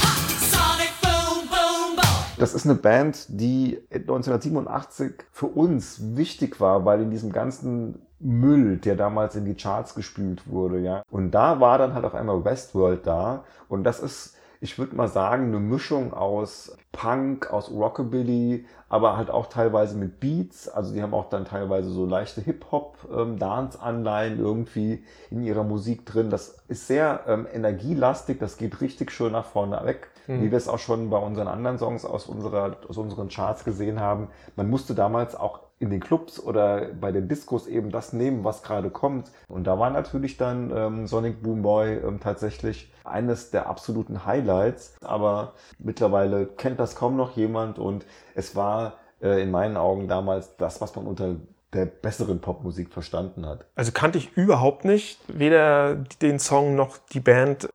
Ha! 0.00 0.16
Sonic 0.40 0.92
Boom 1.02 1.46
Boom 1.50 1.96
Boy. 1.96 2.04
Das 2.38 2.54
ist 2.54 2.64
eine 2.64 2.74
Band, 2.74 3.26
die 3.28 3.82
1987 3.92 5.24
für 5.30 5.44
uns 5.44 6.16
wichtig 6.16 6.58
war, 6.58 6.86
weil 6.86 7.02
in 7.02 7.10
diesem 7.10 7.32
ganzen 7.32 8.06
Müll, 8.18 8.78
der 8.78 8.96
damals 8.96 9.36
in 9.36 9.44
die 9.44 9.56
Charts 9.56 9.94
gespült 9.94 10.50
wurde, 10.50 10.80
ja. 10.80 11.02
Und 11.10 11.32
da 11.32 11.60
war 11.60 11.76
dann 11.76 11.92
halt 11.92 12.06
auf 12.06 12.14
einmal 12.14 12.46
Westworld 12.46 13.06
da. 13.06 13.44
Und 13.68 13.84
das 13.84 14.00
ist, 14.00 14.36
ich 14.62 14.78
würde 14.78 14.96
mal 14.96 15.08
sagen, 15.08 15.48
eine 15.48 15.60
Mischung 15.60 16.14
aus 16.14 16.74
Punk, 16.96 17.52
aus 17.52 17.70
Rockabilly, 17.70 18.64
aber 18.88 19.18
halt 19.18 19.30
auch 19.30 19.48
teilweise 19.48 19.98
mit 19.98 20.18
Beats. 20.18 20.66
Also 20.66 20.94
die 20.94 21.02
haben 21.02 21.12
auch 21.12 21.28
dann 21.28 21.44
teilweise 21.44 21.90
so 21.90 22.06
leichte 22.06 22.40
Hip-Hop-Dance-Anleihen 22.40 24.40
irgendwie 24.40 25.04
in 25.30 25.42
ihrer 25.42 25.62
Musik 25.62 26.06
drin. 26.06 26.30
Das 26.30 26.56
ist 26.68 26.86
sehr 26.86 27.20
ähm, 27.26 27.46
energielastig, 27.52 28.38
das 28.38 28.56
geht 28.56 28.80
richtig 28.80 29.12
schön 29.12 29.32
nach 29.32 29.44
vorne 29.44 29.78
weg. 29.84 30.08
Wie 30.28 30.50
wir 30.50 30.58
es 30.58 30.68
auch 30.68 30.78
schon 30.78 31.10
bei 31.10 31.18
unseren 31.18 31.48
anderen 31.48 31.78
Songs 31.78 32.04
aus, 32.04 32.26
unserer, 32.26 32.76
aus 32.88 32.96
unseren 32.96 33.28
Charts 33.28 33.64
gesehen 33.64 34.00
haben. 34.00 34.28
Man 34.56 34.68
musste 34.68 34.94
damals 34.94 35.34
auch 35.34 35.60
in 35.78 35.90
den 35.90 36.00
Clubs 36.00 36.40
oder 36.40 36.86
bei 36.98 37.12
den 37.12 37.28
Discos 37.28 37.66
eben 37.66 37.90
das 37.90 38.12
nehmen, 38.12 38.44
was 38.44 38.62
gerade 38.62 38.90
kommt. 38.90 39.30
Und 39.48 39.66
da 39.66 39.78
war 39.78 39.90
natürlich 39.90 40.36
dann 40.36 40.72
ähm, 40.74 41.06
Sonic 41.06 41.42
Boom 41.42 41.62
Boy 41.62 41.96
ähm, 41.96 42.18
tatsächlich 42.20 42.90
eines 43.04 43.50
der 43.50 43.68
absoluten 43.68 44.24
Highlights. 44.24 44.96
Aber 45.02 45.52
mittlerweile 45.78 46.46
kennt 46.46 46.80
das 46.80 46.96
kaum 46.96 47.16
noch 47.16 47.36
jemand 47.36 47.78
und 47.78 48.06
es 48.34 48.56
war 48.56 48.94
äh, 49.20 49.42
in 49.42 49.50
meinen 49.50 49.76
Augen 49.76 50.08
damals 50.08 50.56
das, 50.56 50.80
was 50.80 50.96
man 50.96 51.06
unter 51.06 51.36
der 51.72 51.86
besseren 51.86 52.40
Popmusik 52.40 52.92
verstanden 52.92 53.44
hat. 53.44 53.66
Also 53.74 53.92
kannte 53.92 54.18
ich 54.18 54.36
überhaupt 54.36 54.84
nicht, 54.84 55.20
weder 55.28 55.96
den 56.22 56.38
Song 56.38 56.74
noch 56.74 56.96
die 57.12 57.20
Band. 57.20 57.68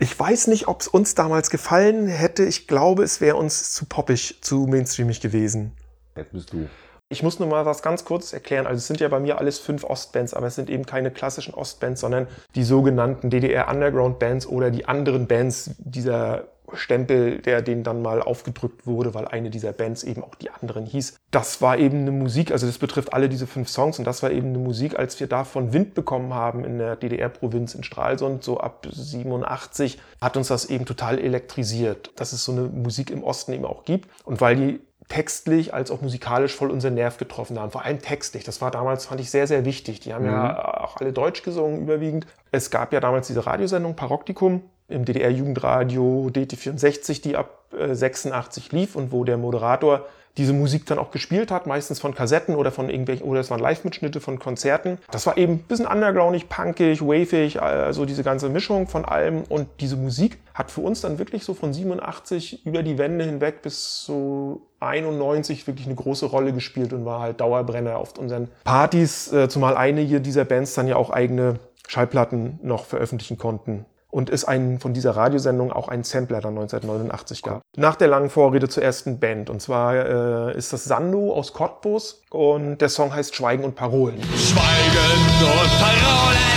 Ich 0.00 0.18
weiß 0.18 0.46
nicht, 0.46 0.68
ob 0.68 0.80
es 0.80 0.88
uns 0.88 1.14
damals 1.14 1.50
gefallen 1.50 2.06
hätte. 2.06 2.44
Ich 2.44 2.68
glaube, 2.68 3.02
es 3.02 3.20
wäre 3.20 3.36
uns 3.36 3.72
zu 3.74 3.84
poppig, 3.84 4.38
zu 4.40 4.66
mainstreamig 4.68 5.20
gewesen. 5.20 5.72
Jetzt 6.16 6.32
bist 6.32 6.52
du. 6.52 6.68
Ich 7.10 7.22
muss 7.22 7.38
nur 7.38 7.48
mal 7.48 7.64
was 7.64 7.82
ganz 7.82 8.04
Kurzes 8.04 8.32
erklären. 8.32 8.66
Also 8.66 8.78
es 8.78 8.86
sind 8.86 9.00
ja 9.00 9.08
bei 9.08 9.18
mir 9.18 9.38
alles 9.38 9.58
fünf 9.58 9.82
Ostbands, 9.82 10.34
aber 10.34 10.46
es 10.46 10.54
sind 10.54 10.68
eben 10.70 10.84
keine 10.84 11.10
klassischen 11.10 11.54
Ostbands, 11.54 12.02
sondern 12.02 12.28
die 12.54 12.64
sogenannten 12.64 13.30
DDR 13.30 13.68
Underground 13.68 14.18
Bands 14.18 14.46
oder 14.46 14.70
die 14.70 14.86
anderen 14.86 15.26
Bands 15.26 15.70
dieser 15.78 16.48
Stempel, 16.74 17.38
der 17.38 17.62
denen 17.62 17.82
dann 17.82 18.02
mal 18.02 18.22
aufgedrückt 18.22 18.86
wurde, 18.86 19.14
weil 19.14 19.26
eine 19.26 19.50
dieser 19.50 19.72
Bands 19.72 20.02
eben 20.04 20.22
auch 20.22 20.34
die 20.34 20.50
anderen 20.50 20.86
hieß. 20.86 21.16
Das 21.30 21.60
war 21.60 21.78
eben 21.78 22.00
eine 22.00 22.10
Musik, 22.10 22.52
also 22.52 22.66
das 22.66 22.78
betrifft 22.78 23.12
alle 23.12 23.28
diese 23.28 23.46
fünf 23.46 23.68
Songs 23.68 23.98
und 23.98 24.04
das 24.04 24.22
war 24.22 24.30
eben 24.30 24.48
eine 24.48 24.58
Musik, 24.58 24.98
als 24.98 25.18
wir 25.20 25.26
davon 25.26 25.72
Wind 25.72 25.94
bekommen 25.94 26.34
haben 26.34 26.64
in 26.64 26.78
der 26.78 26.96
DDR-Provinz 26.96 27.74
in 27.74 27.84
Stralsund, 27.84 28.42
so 28.42 28.58
ab 28.58 28.86
87, 28.90 29.98
hat 30.20 30.36
uns 30.36 30.48
das 30.48 30.66
eben 30.66 30.84
total 30.86 31.18
elektrisiert, 31.18 32.12
dass 32.16 32.32
es 32.32 32.44
so 32.44 32.52
eine 32.52 32.62
Musik 32.62 33.10
im 33.10 33.22
Osten 33.22 33.52
eben 33.52 33.64
auch 33.64 33.84
gibt 33.84 34.08
und 34.24 34.40
weil 34.40 34.56
die 34.56 34.80
textlich 35.08 35.72
als 35.72 35.90
auch 35.90 36.02
musikalisch 36.02 36.54
voll 36.54 36.70
unseren 36.70 36.94
Nerv 36.94 37.16
getroffen 37.16 37.58
haben. 37.58 37.70
Vor 37.70 37.82
allem 37.84 38.00
textlich. 38.00 38.44
Das 38.44 38.60
war 38.60 38.70
damals, 38.70 39.06
fand 39.06 39.20
ich, 39.20 39.30
sehr, 39.30 39.46
sehr 39.46 39.64
wichtig. 39.64 40.00
Die 40.00 40.12
haben 40.12 40.26
ja 40.26 40.82
auch 40.84 40.96
alle 40.98 41.12
Deutsch 41.12 41.42
gesungen 41.42 41.80
überwiegend. 41.80 42.26
Es 42.52 42.70
gab 42.70 42.92
ja 42.92 43.00
damals 43.00 43.26
diese 43.26 43.46
Radiosendung 43.46 43.96
Paroktikum 43.96 44.62
im 44.88 45.04
DDR-Jugendradio 45.04 46.30
DT64, 46.34 47.22
die 47.22 47.36
ab 47.36 47.64
äh, 47.78 47.94
86 47.94 48.72
lief 48.72 48.96
und 48.96 49.12
wo 49.12 49.24
der 49.24 49.36
Moderator 49.36 50.06
diese 50.38 50.52
Musik 50.52 50.86
dann 50.86 50.98
auch 50.98 51.10
gespielt 51.10 51.50
hat, 51.50 51.66
meistens 51.66 51.98
von 51.98 52.14
Kassetten 52.14 52.54
oder 52.54 52.70
von 52.70 52.88
irgendwelchen, 52.88 53.26
oder 53.26 53.40
es 53.40 53.50
waren 53.50 53.58
Live-Mitschnitte 53.58 54.20
von 54.20 54.38
Konzerten. 54.38 54.98
Das 55.10 55.26
war 55.26 55.36
eben 55.36 55.54
ein 55.54 55.58
bisschen 55.64 55.86
undergroundig, 55.86 56.48
punkig, 56.48 57.02
wavig, 57.02 57.60
also 57.60 58.04
diese 58.04 58.22
ganze 58.22 58.48
Mischung 58.48 58.86
von 58.86 59.04
allem. 59.04 59.42
Und 59.48 59.68
diese 59.80 59.96
Musik 59.96 60.38
hat 60.54 60.70
für 60.70 60.80
uns 60.80 61.00
dann 61.00 61.18
wirklich 61.18 61.42
so 61.42 61.54
von 61.54 61.72
87 61.72 62.64
über 62.64 62.84
die 62.84 62.98
Wende 62.98 63.24
hinweg 63.24 63.62
bis 63.62 64.04
so 64.04 64.62
91 64.78 65.66
wirklich 65.66 65.86
eine 65.86 65.96
große 65.96 66.26
Rolle 66.26 66.52
gespielt 66.52 66.92
und 66.92 67.04
war 67.04 67.20
halt 67.20 67.40
Dauerbrenner 67.40 67.98
auf 67.98 68.16
unseren 68.16 68.48
Partys, 68.62 69.32
äh, 69.32 69.48
zumal 69.48 69.76
einige 69.76 70.20
dieser 70.20 70.44
Bands 70.44 70.74
dann 70.74 70.86
ja 70.86 70.94
auch 70.94 71.10
eigene 71.10 71.56
Schallplatten 71.88 72.60
noch 72.62 72.84
veröffentlichen 72.84 73.38
konnten 73.38 73.86
und 74.10 74.30
es 74.30 74.44
einen 74.44 74.80
von 74.80 74.94
dieser 74.94 75.16
Radiosendung 75.16 75.72
auch 75.72 75.88
einen 75.88 76.04
Sampler 76.04 76.40
dann 76.40 76.56
1989 76.58 77.42
gab. 77.42 77.62
Nach 77.76 77.96
der 77.96 78.08
langen 78.08 78.30
Vorrede 78.30 78.68
zur 78.68 78.82
ersten 78.82 79.20
Band. 79.20 79.50
Und 79.50 79.60
zwar 79.60 79.94
äh, 79.94 80.56
ist 80.56 80.72
das 80.72 80.84
Sando 80.84 81.32
aus 81.32 81.52
Cottbus 81.52 82.22
und 82.30 82.78
der 82.78 82.88
Song 82.88 83.14
heißt 83.14 83.34
Schweigen 83.34 83.64
und 83.64 83.74
Parolen. 83.74 84.22
Schweigen 84.22 85.24
und 85.40 85.70
Parolen. 85.78 86.48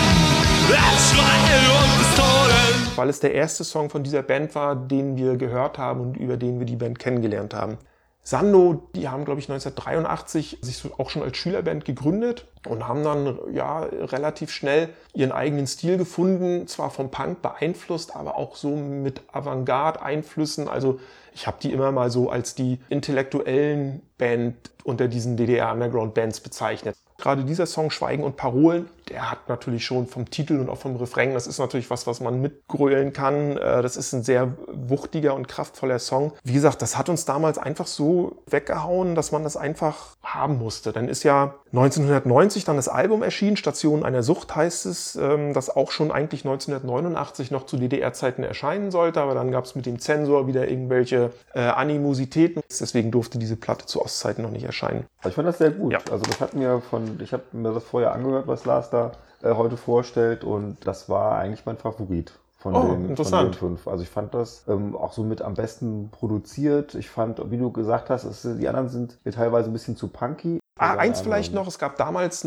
Schweigen 0.97 1.65
und 1.71 1.97
Pistolen. 1.97 2.95
Weil 2.95 3.09
es 3.09 3.19
der 3.19 3.33
erste 3.33 3.63
Song 3.63 3.89
von 3.89 4.03
dieser 4.03 4.21
Band 4.21 4.55
war, 4.55 4.75
den 4.75 5.17
wir 5.17 5.35
gehört 5.35 5.77
haben 5.77 6.01
und 6.01 6.17
über 6.17 6.37
den 6.37 6.59
wir 6.59 6.65
die 6.65 6.75
Band 6.75 6.99
kennengelernt 6.99 7.53
haben. 7.53 7.77
Sando, 8.23 8.87
die 8.95 9.09
haben, 9.09 9.25
glaube 9.25 9.39
ich, 9.39 9.49
1983 9.49 10.59
sich 10.61 10.83
auch 10.99 11.09
schon 11.09 11.23
als 11.23 11.37
Schülerband 11.37 11.85
gegründet 11.85 12.45
und 12.67 12.87
haben 12.87 13.03
dann 13.03 13.39
ja 13.51 13.79
relativ 13.79 14.51
schnell 14.51 14.89
ihren 15.13 15.31
eigenen 15.31 15.65
Stil 15.65 15.97
gefunden, 15.97 16.67
zwar 16.67 16.91
vom 16.91 17.09
Punk 17.09 17.41
beeinflusst, 17.41 18.15
aber 18.15 18.35
auch 18.35 18.55
so 18.55 18.75
mit 18.75 19.21
Avantgarde-Einflüssen. 19.31 20.67
Also 20.67 20.99
ich 21.33 21.47
habe 21.47 21.57
die 21.63 21.71
immer 21.71 21.91
mal 21.91 22.11
so 22.11 22.29
als 22.29 22.53
die 22.53 22.79
intellektuellen 22.89 24.03
Band 24.19 24.55
unter 24.83 25.07
diesen 25.07 25.35
DDR-Underground-Bands 25.35 26.41
bezeichnet. 26.41 26.95
Gerade 27.17 27.43
dieser 27.43 27.65
Song 27.65 27.89
Schweigen 27.89 28.23
und 28.23 28.37
Parolen, 28.37 28.87
der 29.11 29.29
hat 29.29 29.49
natürlich 29.49 29.85
schon 29.85 30.07
vom 30.07 30.29
Titel 30.29 30.59
und 30.59 30.69
auch 30.69 30.77
vom 30.77 30.95
Refrain, 30.95 31.33
das 31.33 31.47
ist 31.47 31.59
natürlich 31.59 31.89
was, 31.89 32.07
was 32.07 32.21
man 32.21 32.41
mitgrölen 32.41 33.13
kann. 33.13 33.57
Äh, 33.57 33.81
Das 33.81 33.97
ist 33.97 34.13
ein 34.13 34.23
sehr 34.23 34.53
wuchtiger 34.71 35.33
und 35.35 35.47
kraftvoller 35.47 35.99
Song. 35.99 36.33
Wie 36.43 36.53
gesagt, 36.53 36.81
das 36.81 36.97
hat 36.97 37.09
uns 37.09 37.25
damals 37.25 37.57
einfach 37.57 37.87
so 37.87 38.37
weggehauen, 38.49 39.15
dass 39.15 39.31
man 39.31 39.43
das 39.43 39.57
einfach 39.57 40.15
haben 40.23 40.57
musste. 40.59 40.93
Dann 40.93 41.07
ist 41.09 41.23
ja 41.23 41.55
1990 41.73 42.63
dann 42.63 42.75
das 42.77 42.87
Album 42.87 43.23
erschienen, 43.23 43.57
Station 43.57 44.03
einer 44.03 44.23
Sucht 44.23 44.55
heißt 44.55 44.85
es, 44.85 45.15
ähm, 45.15 45.53
das 45.53 45.69
auch 45.75 45.91
schon 45.91 46.11
eigentlich 46.11 46.45
1989 46.45 47.51
noch 47.51 47.65
zu 47.65 47.77
DDR-Zeiten 47.77 48.43
erscheinen 48.43 48.91
sollte, 48.91 49.21
aber 49.21 49.33
dann 49.33 49.51
gab 49.51 49.65
es 49.65 49.75
mit 49.75 49.85
dem 49.85 49.99
Zensor 49.99 50.47
wieder 50.47 50.67
irgendwelche 50.67 51.31
äh, 51.53 51.61
Animositäten. 51.61 52.61
Deswegen 52.69 53.11
durfte 53.11 53.39
diese 53.39 53.55
Platte 53.55 53.85
zu 53.85 54.01
Ostzeiten 54.01 54.43
noch 54.43 54.51
nicht 54.51 54.65
erscheinen. 54.65 55.05
Ich 55.25 55.33
fand 55.33 55.47
das 55.47 55.57
sehr 55.57 55.71
gut. 55.71 55.93
Ja. 55.93 55.99
Also 56.11 56.23
das 56.23 56.39
hat 56.39 56.53
mir 56.53 56.81
von, 56.89 57.19
ich 57.21 57.33
habe 57.33 57.43
mir 57.51 57.73
das 57.73 57.83
vorher 57.83 58.13
angehört, 58.13 58.47
was 58.47 58.65
Lars 58.65 58.89
da 58.89 59.00
äh, 59.43 59.53
heute 59.53 59.77
vorstellt 59.77 60.43
und 60.43 60.77
das 60.85 61.09
war 61.09 61.37
eigentlich 61.39 61.65
mein 61.65 61.77
Favorit. 61.77 62.33
Von, 62.57 62.75
Oh, 62.75 62.81
den, 62.93 63.15
von 63.17 63.45
den 63.45 63.53
fünf. 63.55 63.87
Also 63.87 64.03
ich 64.03 64.09
fand 64.09 64.35
das 64.35 64.65
ähm, 64.67 64.95
auch 64.95 65.13
so 65.13 65.23
mit 65.23 65.41
am 65.41 65.55
besten 65.55 66.09
produziert. 66.11 66.93
Ich 66.93 67.09
fand, 67.09 67.41
wie 67.49 67.57
du 67.57 67.71
gesagt 67.71 68.11
hast, 68.11 68.23
es, 68.23 68.43
die 68.43 68.67
anderen 68.67 68.87
sind 68.87 69.17
mir 69.23 69.31
teilweise 69.31 69.71
ein 69.71 69.73
bisschen 69.73 69.95
zu 69.97 70.09
punky. 70.09 70.59
Ah, 70.77 70.93
eins 70.95 71.21
vielleicht 71.21 71.55
noch, 71.55 71.67
es 71.67 71.79
gab 71.79 71.97
damals 71.97 72.43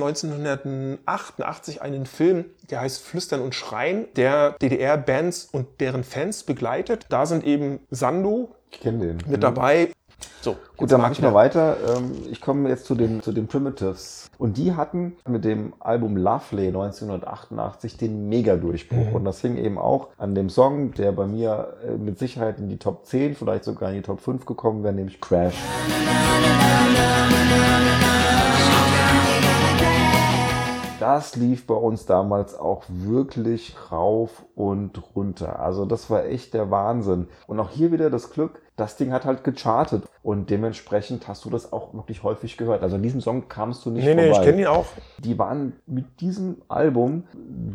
1988 1.08 1.82
einen 1.82 2.06
Film, 2.06 2.44
der 2.70 2.80
heißt 2.80 3.02
Flüstern 3.02 3.40
und 3.40 3.54
Schreien, 3.54 4.06
der 4.16 4.52
DDR-Bands 4.62 5.48
und 5.52 5.80
deren 5.80 6.04
Fans 6.04 6.44
begleitet. 6.44 7.06
Da 7.08 7.26
sind 7.26 7.44
eben 7.44 7.80
Sando 7.90 8.54
Ich 8.70 8.80
kenne 8.80 8.98
den. 9.14 9.18
mit 9.28 9.42
dabei. 9.42 9.90
So, 10.44 10.56
Gut, 10.76 10.92
dann 10.92 11.00
mache 11.00 11.12
ich 11.12 11.22
mal 11.22 11.32
weiter. 11.32 11.78
Ähm, 11.96 12.12
Ich 12.30 12.42
komme 12.42 12.68
jetzt 12.68 12.84
zu 12.84 12.94
den, 12.94 13.22
zu 13.22 13.32
den 13.32 13.46
Primitives. 13.46 14.28
Und 14.36 14.58
die 14.58 14.74
hatten 14.74 15.16
mit 15.26 15.42
dem 15.42 15.72
Album 15.80 16.18
Lovely 16.18 16.66
1988 16.66 17.96
den 17.96 18.28
Mega-Durchbruch. 18.28 19.14
Und 19.14 19.24
das 19.24 19.40
hing 19.40 19.56
eben 19.56 19.78
auch 19.78 20.08
an 20.18 20.34
dem 20.34 20.50
Song, 20.50 20.92
der 20.92 21.12
bei 21.12 21.26
mir 21.26 21.78
äh, 21.82 21.96
mit 21.96 22.18
Sicherheit 22.18 22.58
in 22.58 22.68
die 22.68 22.76
Top 22.76 23.06
10, 23.06 23.36
vielleicht 23.36 23.64
sogar 23.64 23.88
in 23.88 23.96
die 23.96 24.02
Top 24.02 24.20
5 24.20 24.44
gekommen 24.44 24.84
wäre, 24.84 24.92
nämlich 24.92 25.18
Crash. 25.18 25.54
Das 31.00 31.36
lief 31.36 31.66
bei 31.66 31.74
uns 31.74 32.06
damals 32.06 32.58
auch 32.58 32.84
wirklich 32.88 33.76
rauf 33.92 34.44
und 34.54 35.02
runter. 35.14 35.60
Also 35.60 35.84
das 35.84 36.08
war 36.08 36.24
echt 36.24 36.54
der 36.54 36.70
Wahnsinn. 36.70 37.28
Und 37.46 37.60
auch 37.60 37.70
hier 37.70 37.92
wieder 37.92 38.10
das 38.10 38.30
Glück, 38.30 38.62
das 38.76 38.96
Ding 38.96 39.12
hat 39.12 39.24
halt 39.24 39.44
gechartet. 39.44 40.04
Und 40.22 40.48
dementsprechend 40.48 41.28
hast 41.28 41.44
du 41.44 41.50
das 41.50 41.72
auch 41.72 41.92
wirklich 41.92 42.22
häufig 42.22 42.56
gehört. 42.56 42.82
Also 42.82 42.96
an 42.96 43.02
diesem 43.02 43.20
Song 43.20 43.48
kamst 43.48 43.84
du 43.84 43.90
nicht 43.90 44.04
Nee, 44.06 44.14
nee, 44.14 44.28
vorbei. 44.30 44.38
ich 44.40 44.46
kenne 44.46 44.62
ihn 44.62 44.66
auch. 44.68 44.86
Die 45.18 45.38
waren 45.38 45.74
mit 45.86 46.20
diesem 46.20 46.62
Album, 46.68 47.24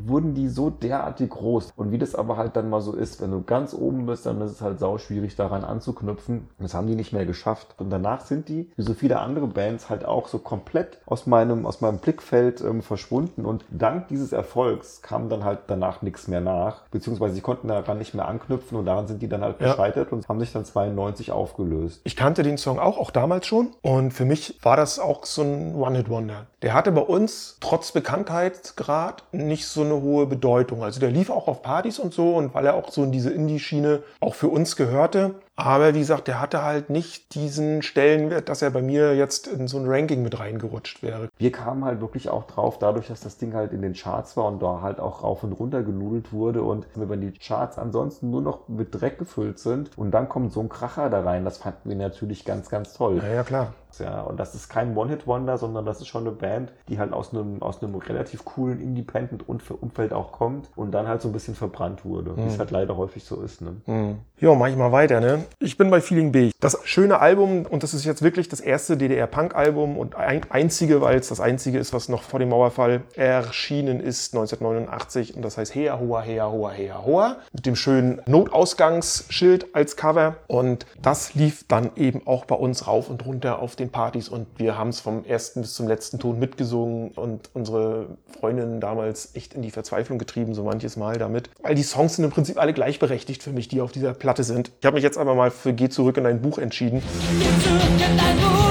wurden 0.06 0.34
die 0.34 0.48
so 0.50 0.70
derartig 0.72 1.30
groß. 1.30 1.74
Und 1.76 1.92
wie 1.92 2.00
das 2.00 2.16
aber 2.16 2.38
halt 2.38 2.56
dann 2.56 2.70
mal 2.70 2.82
so 2.82 2.94
ist, 2.94 3.22
wenn 3.22 3.30
du 3.32 3.44
ganz 3.44 3.74
oben 3.76 4.08
bist, 4.08 4.26
dann 4.26 4.42
ist 4.42 4.52
es 4.52 4.62
halt 4.62 4.80
sau 4.80 4.98
schwierig 4.98 5.36
daran 5.36 5.64
anzuknüpfen. 5.64 6.48
Das 6.58 6.74
haben 6.74 6.88
die 6.88 6.96
nicht 6.96 7.14
mehr 7.14 7.26
geschafft. 7.28 7.76
Und 7.78 7.92
danach 7.92 8.22
sind 8.22 8.50
die, 8.50 8.72
wie 8.76 8.82
so 8.82 8.94
viele 8.94 9.20
andere 9.20 9.48
Bands, 9.48 9.90
halt 9.90 10.04
auch 10.06 10.28
so 10.28 10.40
komplett 10.40 11.00
aus 11.06 11.28
meinem, 11.28 11.66
aus 11.68 11.82
meinem 11.82 12.00
Blickfeld 12.00 12.62
ähm, 12.62 12.82
verschwunden. 12.82 13.46
Und 13.46 13.64
dank 13.70 14.08
dieses 14.08 14.34
Erfolgs 14.34 15.02
kam 15.04 15.30
dann 15.30 15.44
halt 15.44 15.60
danach 15.68 16.02
nichts 16.02 16.28
mehr 16.28 16.42
nach. 16.42 16.82
Beziehungsweise 16.90 17.36
sie 17.36 17.42
konnten 17.42 17.68
daran 17.68 18.00
nicht 18.00 18.16
mehr 18.16 18.28
anknüpfen 18.28 18.78
und 18.78 18.86
daran 18.86 19.08
sind 19.08 19.22
die 19.22 19.30
dann 19.30 19.42
halt 19.42 19.62
Ja. 19.62 19.68
gescheitert 19.72 20.12
und 20.12 20.28
haben 20.28 20.40
sich 20.40 20.52
dann 20.52 20.66
92 20.96 21.32
aufgelöst. 21.32 22.02
Ich 22.04 22.16
kannte 22.16 22.44
den 22.44 22.58
Song 22.58 22.80
auch, 22.80 22.98
auch 22.98 23.12
damals 23.12 23.48
schon. 23.48 23.70
Und 23.82 24.12
für 24.12 24.26
mich 24.26 24.60
war 24.62 24.78
das 24.78 25.00
auch 25.00 25.26
so 25.26 25.44
ein 25.44 25.76
One-Hit-Wonder. 25.76 26.48
Der 26.62 26.74
hatte 26.74 26.92
bei 26.92 27.02
uns 27.02 27.58
trotz 27.62 27.92
Bekanntheitsgrad 27.92 29.24
nicht 29.32 29.66
so 29.66 29.82
eine 29.82 30.02
hohe 30.02 30.26
Bedeutung. 30.26 30.84
Also 30.84 31.00
der 31.00 31.12
lief 31.12 31.30
auch 31.30 31.48
auf 31.48 31.62
Partys 31.62 32.00
und 32.00 32.14
so 32.14 32.36
und 32.36 32.54
weil 32.54 32.66
er 32.66 32.76
auch 32.76 32.90
so 32.90 33.04
in 33.04 33.12
diese 33.12 33.32
Indie-Schiene 33.32 34.04
auch 34.20 34.36
für 34.36 34.50
uns 34.50 34.76
gehörte. 34.76 35.36
Aber 35.60 35.94
wie 35.94 36.00
gesagt, 36.00 36.30
der 36.30 36.40
hatte 36.40 36.64
halt 36.64 36.90
nicht 36.90 37.36
diesen 37.36 37.82
Stellenwert, 37.82 38.48
dass 38.48 38.62
er 38.62 38.70
bei 38.70 38.82
mir 38.82 39.14
jetzt 39.14 39.46
in 39.46 39.68
so 39.68 39.78
ein 39.78 39.88
Ranking 39.88 40.24
mit 40.24 40.40
reingerutscht 40.40 41.04
wäre. 41.04 41.28
Wir 41.38 41.52
kamen 41.52 41.84
halt 41.84 42.00
wirklich 42.00 42.30
auch 42.30 42.46
drauf, 42.46 42.80
dadurch, 42.80 43.08
dass 43.08 43.20
das 43.20 43.38
Ding 43.38 43.54
halt 43.54 43.74
in 43.74 43.82
den 43.82 43.94
Charts 43.94 44.38
war 44.38 44.46
und 44.46 44.62
da 44.62 44.80
halt 44.82 45.02
auch 45.02 45.22
rauf 45.22 45.44
und 45.44 45.52
runter 45.52 45.84
genudelt 45.84 46.32
wurde 46.32 46.64
und 46.64 46.88
wenn 46.96 47.20
die 47.20 47.34
Charts 47.34 47.78
ansonsten 47.78 48.32
nur 48.32 48.42
noch 48.42 48.70
mit 48.70 49.00
Dreck 49.00 49.20
gefüllt 49.20 49.60
sind 49.60 49.92
und 49.98 50.12
dann 50.12 50.30
kommt 50.30 50.54
so 50.54 50.62
ein 50.62 50.70
Kracher 50.70 51.10
da 51.10 51.22
rein, 51.24 51.44
das 51.44 51.58
fanden 51.58 51.90
wir 51.90 51.98
natürlich 51.98 52.46
ganz, 52.46 52.70
ganz 52.70 52.94
toll. 52.94 53.18
Ja, 53.22 53.34
ja, 53.34 53.44
klar. 53.44 53.74
Ja, 53.98 54.22
und 54.22 54.40
das 54.40 54.56
ist 54.56 54.70
kein 54.70 54.96
One-Hit-Wonder, 54.96 55.58
sondern 55.58 55.84
das 55.86 56.00
ist 56.00 56.08
schon 56.08 56.22
eine 56.22 56.32
Band, 56.32 56.72
die 56.88 57.00
halt 57.00 57.12
aus 57.12 57.34
einem, 57.34 57.62
aus 57.62 57.82
einem 57.82 57.96
relativ 57.96 58.46
coolen 58.46 58.80
Independent-Umfeld 58.80 60.14
auch 60.14 60.32
kommt 60.32 60.70
und 60.76 60.92
dann 60.92 61.08
halt 61.08 61.22
so 61.22 61.28
ein 61.28 61.34
bisschen 61.34 61.56
verbrannt 61.56 62.06
wurde, 62.06 62.38
wie 62.38 62.48
es 62.48 62.60
halt 62.60 62.72
leider 62.72 62.96
häufig 62.96 63.24
so 63.24 63.42
ist. 63.42 63.62
Ne? 63.62 64.18
Ja, 64.40 64.54
mach 64.54 64.68
ich 64.68 64.78
mal 64.78 64.92
weiter, 64.92 65.20
ne? 65.20 65.44
Ich 65.60 65.78
bin 65.78 65.90
bei 65.90 66.02
Feeling 66.02 66.32
B. 66.32 66.52
Das 66.60 66.78
schöne 66.84 67.20
Album, 67.20 67.66
und 67.66 67.84
das 67.84 67.94
ist 67.94 68.06
jetzt 68.06 68.22
wirklich 68.22 68.50
das 68.50 68.60
erste 68.60 68.98
DDR-Punk-Album 68.98 69.98
und 69.98 70.16
ein, 70.16 70.42
einzige, 70.50 71.02
weil 71.02 71.18
es 71.18 71.30
das 71.30 71.40
einzige 71.40 71.80
ist, 71.80 71.94
was 71.94 72.10
noch 72.10 72.24
vor 72.24 72.40
dem 72.40 72.50
Mauerfall 72.50 73.02
erschienen 73.16 74.00
ist, 74.00 74.34
1989. 74.34 75.36
Und 75.36 75.44
das 75.44 75.58
heißt 75.58 75.74
Hea 75.76 76.00
Hoa, 76.00 76.22
Hea 76.22 76.46
Hoa, 76.46 76.72
Hea 76.72 77.04
Hoa. 77.06 77.38
Mit 77.54 77.66
dem 77.66 77.76
schönen 77.76 78.22
Notausgangsschild 78.26 79.76
als 79.76 79.96
Cover. 79.96 80.36
Und 80.48 80.86
das 81.02 81.34
lief 81.34 81.66
dann 81.68 81.92
eben 81.96 82.26
auch 82.26 82.46
bei 82.46 82.56
uns 82.56 82.88
rauf 82.88 83.10
und 83.10 83.26
runter 83.26 83.60
auf 83.60 83.76
den 83.76 83.90
Partys. 83.90 84.30
Und 84.30 84.48
wir 84.58 84.78
haben 84.78 84.90
es 84.90 85.00
vom 85.00 85.26
ersten 85.26 85.62
bis 85.62 85.74
zum 85.74 85.88
letzten 85.88 86.20
Ton 86.20 86.40
mitgesungen 86.40 87.12
und 87.12 87.50
unsere 87.54 88.18
Freundinnen 88.40 88.80
damals 88.82 89.36
echt 89.36 89.54
in 89.54 89.62
die 89.62 89.72
Verzweiflung 89.72 90.18
getrieben, 90.20 90.54
so 90.54 90.64
manches 90.64 90.98
Mal 90.98 91.18
damit. 91.18 91.50
Weil 91.62 91.76
die 91.76 91.84
Songs 91.84 92.16
sind 92.16 92.26
im 92.26 92.32
Prinzip 92.32 92.60
alle 92.60 92.74
gleichberechtigt 92.74 93.44
für 93.44 93.52
mich, 93.52 93.68
die 93.68 93.82
auf 93.82 93.92
dieser 93.92 94.14
Platte 94.14 94.44
sind. 94.44 94.72
Ich 94.80 94.86
habe 94.86 94.96
mich 94.96 95.04
jetzt 95.04 95.18
aber 95.18 95.36
mal 95.36 95.39
für 95.50 95.74
Geh 95.74 95.90
zurück 95.90 96.18
in 96.18 96.26
dein 96.26 96.42
Buch 96.42 96.58
entschieden. 96.58 97.02
Geh 97.40 97.46
zurück 97.64 97.82
in 97.90 98.18
dein 98.18 98.36
Buch. 98.38 98.70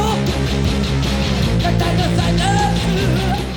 Check 1.63 1.79
deine 1.79 2.17
Seite. 2.17 2.29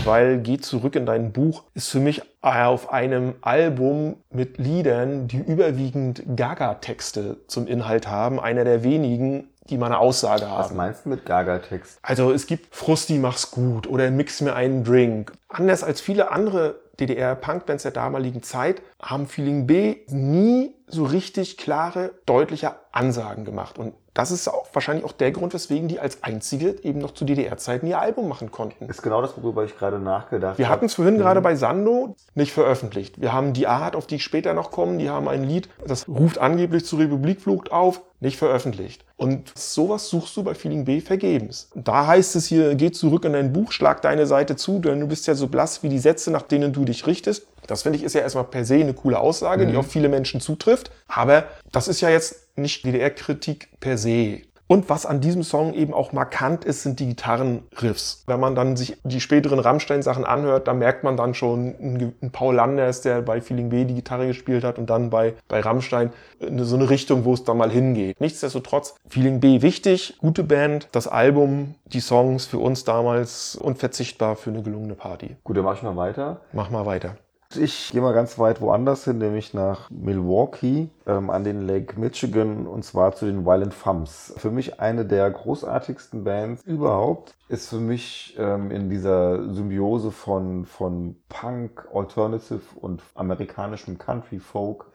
weil 0.05 0.39
Geh 0.39 0.57
zurück 0.57 0.95
in 0.95 1.05
dein 1.05 1.31
Buch 1.31 1.63
ist 1.73 1.89
für 1.89 1.99
mich 1.99 2.21
auf 2.41 2.91
einem 2.91 3.35
Album 3.41 4.15
mit 4.31 4.57
Liedern, 4.57 5.27
die 5.27 5.37
überwiegend 5.37 6.23
Gaga-Texte 6.35 7.37
zum 7.47 7.67
Inhalt 7.67 8.07
haben, 8.07 8.39
einer 8.39 8.63
der 8.63 8.83
wenigen, 8.83 9.49
die 9.69 9.77
mal 9.77 9.87
eine 9.87 9.99
Aussage 9.99 10.43
Was 10.43 10.69
haben. 10.69 10.77
meinst 10.77 11.05
du 11.05 11.09
mit 11.09 11.25
Gaga-Text? 11.25 11.99
Also 12.01 12.31
es 12.31 12.47
gibt 12.47 12.75
Frusti 12.75 13.17
mach's 13.19 13.51
gut 13.51 13.87
oder 13.87 14.09
Mix 14.09 14.41
mir 14.41 14.55
einen 14.55 14.83
Drink. 14.83 15.33
Anders 15.49 15.83
als 15.83 16.01
viele 16.01 16.31
andere 16.31 16.75
DDR-Punkbands 16.99 17.83
der 17.83 17.91
damaligen 17.91 18.43
Zeit 18.43 18.81
haben 19.01 19.27
Feeling 19.27 19.67
B 19.67 19.97
nie 20.07 20.73
so 20.93 21.05
richtig 21.05 21.57
klare, 21.57 22.12
deutliche 22.25 22.75
Ansagen 22.91 23.45
gemacht. 23.45 23.77
Und 23.77 23.93
das 24.13 24.31
ist 24.31 24.50
auch 24.50 24.67
wahrscheinlich 24.74 25.05
auch 25.05 25.13
der 25.13 25.31
Grund, 25.31 25.53
weswegen 25.53 25.88
die 25.88 26.00
als 26.00 26.21
einzige 26.24 26.75
eben 26.83 27.00
noch 27.00 27.12
zu 27.12 27.24
DDR-Zeiten 27.24 27.88
ihr 27.88 28.01
Album 28.01 28.27
machen 28.27 28.51
konnten. 28.51 28.89
Ist 28.89 29.01
genau 29.01 29.21
das, 29.21 29.41
worüber 29.41 29.63
ich 29.63 29.77
gerade 29.77 30.00
nachgedacht 30.00 30.57
Wir 30.57 30.65
habe. 30.65 30.75
hatten 30.75 30.86
es 30.86 30.95
vorhin 30.95 31.17
gerade 31.17 31.39
bei 31.39 31.55
Sando 31.55 32.15
nicht 32.36 32.51
veröffentlicht. 32.51 33.21
Wir 33.21 33.31
haben 33.31 33.53
die 33.53 33.67
Art, 33.67 33.95
auf 33.95 34.07
die 34.07 34.15
ich 34.15 34.24
später 34.24 34.53
noch 34.53 34.71
komme, 34.71 34.98
die 34.98 35.10
haben 35.10 35.29
ein 35.29 35.45
Lied, 35.45 35.69
das 35.88 36.10
ruft 36.10 36.39
angeblich 36.39 36.86
zur 36.86 37.00
Republikflucht 37.00 37.71
auf, 37.71 38.01
nicht 38.19 38.38
veröffentlicht. 38.38 39.05
Und 39.15 39.51
sowas 39.57 40.10
suchst 40.10 40.36
du 40.36 40.43
bei 40.43 40.55
Feeling 40.55 40.83
B 40.83 41.00
vergebens. 41.00 41.69
Da 41.74 42.07
heißt 42.07 42.36
es 42.36 42.48
hier, 42.48 42.75
geh 42.75 42.91
zurück 42.91 43.24
in 43.24 43.33
dein 43.33 43.53
Buch, 43.53 43.71
schlag 43.71 44.01
deine 44.01 44.25
Seite 44.25 44.57
zu, 44.57 44.79
denn 44.79 45.00
du 45.00 45.07
bist 45.07 45.25
ja 45.25 45.36
so 45.36 45.48
blass 45.48 45.83
wie 45.83 45.89
die 45.89 46.00
Sätze, 46.00 46.31
nach 46.31 46.41
denen 46.41 46.74
du 46.74 46.83
dich 46.83 47.07
richtest. 47.07 47.48
Das 47.67 47.83
finde 47.83 47.97
ich 47.97 48.03
ist 48.03 48.13
ja 48.13 48.21
erstmal 48.21 48.45
per 48.45 48.65
se 48.65 48.75
eine 48.75 48.93
coole 48.93 49.19
Aussage, 49.19 49.67
die 49.67 49.77
auf 49.77 49.87
viele 49.87 50.09
Menschen 50.09 50.41
zutrifft. 50.41 50.91
Aber 51.07 51.45
das 51.71 51.87
ist 51.87 52.01
ja 52.01 52.09
jetzt 52.09 52.57
nicht 52.57 52.85
DDR-Kritik 52.85 53.69
per 53.79 53.97
se. 53.97 54.41
Und 54.71 54.89
was 54.89 55.05
an 55.05 55.19
diesem 55.19 55.43
Song 55.43 55.73
eben 55.73 55.93
auch 55.93 56.13
markant 56.13 56.63
ist, 56.63 56.83
sind 56.83 57.01
die 57.01 57.09
Gitarrenriffs. 57.09 58.23
Wenn 58.25 58.39
man 58.39 58.55
dann 58.55 58.77
sich 58.77 58.95
die 59.03 59.19
späteren 59.19 59.59
Rammstein-Sachen 59.59 60.23
anhört, 60.23 60.69
da 60.69 60.73
merkt 60.73 61.03
man 61.03 61.17
dann 61.17 61.33
schon 61.33 61.75
einen, 61.77 62.31
Paul 62.31 62.55
Landers, 62.55 63.01
der 63.01 63.21
bei 63.21 63.41
Feeling 63.41 63.67
B 63.67 63.83
die 63.83 63.95
Gitarre 63.95 64.27
gespielt 64.27 64.63
hat 64.63 64.79
und 64.79 64.89
dann 64.89 65.09
bei, 65.09 65.33
bei 65.49 65.59
Rammstein 65.59 66.13
so 66.59 66.77
eine 66.77 66.89
Richtung, 66.89 67.25
wo 67.25 67.33
es 67.33 67.43
da 67.43 67.53
mal 67.53 67.69
hingeht. 67.69 68.21
Nichtsdestotrotz, 68.21 68.95
Feeling 69.09 69.41
B 69.41 69.61
wichtig, 69.61 70.15
gute 70.19 70.45
Band, 70.45 70.87
das 70.93 71.05
Album, 71.09 71.75
die 71.87 71.99
Songs 71.99 72.45
für 72.45 72.59
uns 72.59 72.85
damals 72.85 73.57
unverzichtbar 73.57 74.37
für 74.37 74.51
eine 74.51 74.63
gelungene 74.63 74.95
Party. 74.95 75.35
Gut, 75.43 75.57
dann 75.57 75.65
mach 75.65 75.75
ich 75.75 75.83
mal 75.83 75.97
weiter. 75.97 76.39
Mach 76.53 76.69
mal 76.69 76.85
weiter. 76.85 77.17
Ich 77.55 77.91
gehe 77.91 78.01
mal 78.01 78.13
ganz 78.13 78.39
weit 78.39 78.62
woanders 78.62 79.03
hin, 79.03 79.17
nämlich 79.17 79.53
nach 79.53 79.89
Milwaukee 79.89 80.89
ähm, 81.05 81.29
an 81.29 81.43
den 81.43 81.67
Lake 81.67 82.00
Michigan 82.00 82.65
und 82.67 82.86
zwar 82.86 83.13
zu 83.13 83.25
den 83.25 83.46
Violent 83.46 83.74
Femmes. 83.74 84.34
Für 84.38 84.51
mich 84.51 84.79
eine 84.79 85.05
der 85.05 85.29
großartigsten 85.29 86.24
Bands 86.24 86.63
überhaupt. 86.63 87.34
Ist 87.50 87.70
für 87.70 87.79
mich 87.79 88.36
ähm, 88.39 88.72
in 88.72 88.89
dieser 88.89 89.53
Symbiose 89.53 90.12
von, 90.12 90.65
von 90.65 91.17
Punk, 91.27 91.88
Alternative 91.93 92.62
und 92.79 93.01
amerikanischem 93.15 93.98
Country 93.98 94.39
Folk 94.39 94.90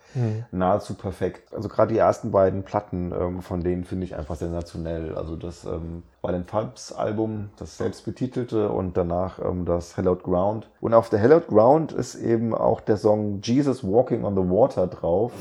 nahezu 0.51 0.95
perfekt. 0.95 1.55
Also 1.55 1.69
gerade 1.69 1.93
die 1.93 1.99
ersten 1.99 2.31
beiden 2.31 2.63
Platten 2.63 3.13
ähm, 3.13 3.43
von 3.43 3.63
denen 3.63 3.85
finde 3.85 4.05
ich 4.05 4.17
einfach 4.17 4.37
sensationell. 4.37 5.15
Also 5.15 5.37
das 5.37 5.65
ähm, 5.65 6.03
Violent 6.23 6.51
Femmes 6.51 6.93
Album, 6.93 7.51
das 7.59 7.77
selbstbetitelte 7.79 8.71
und 8.71 8.97
danach 8.97 9.39
ähm, 9.39 9.65
das 9.65 9.97
Hallowed 9.97 10.23
Ground. 10.23 10.69
Und 10.81 10.95
auf 10.95 11.09
der 11.11 11.21
Hallowed 11.21 11.49
Ground 11.49 11.93
ist 11.93 12.15
eben 12.15 12.55
auch 12.55 12.81
der 12.81 12.97
Song 12.97 13.41
Jesus 13.43 13.85
Walking 13.85 14.25
on 14.25 14.35
the 14.35 14.43
Water 14.43 14.87
drauf. 14.87 15.33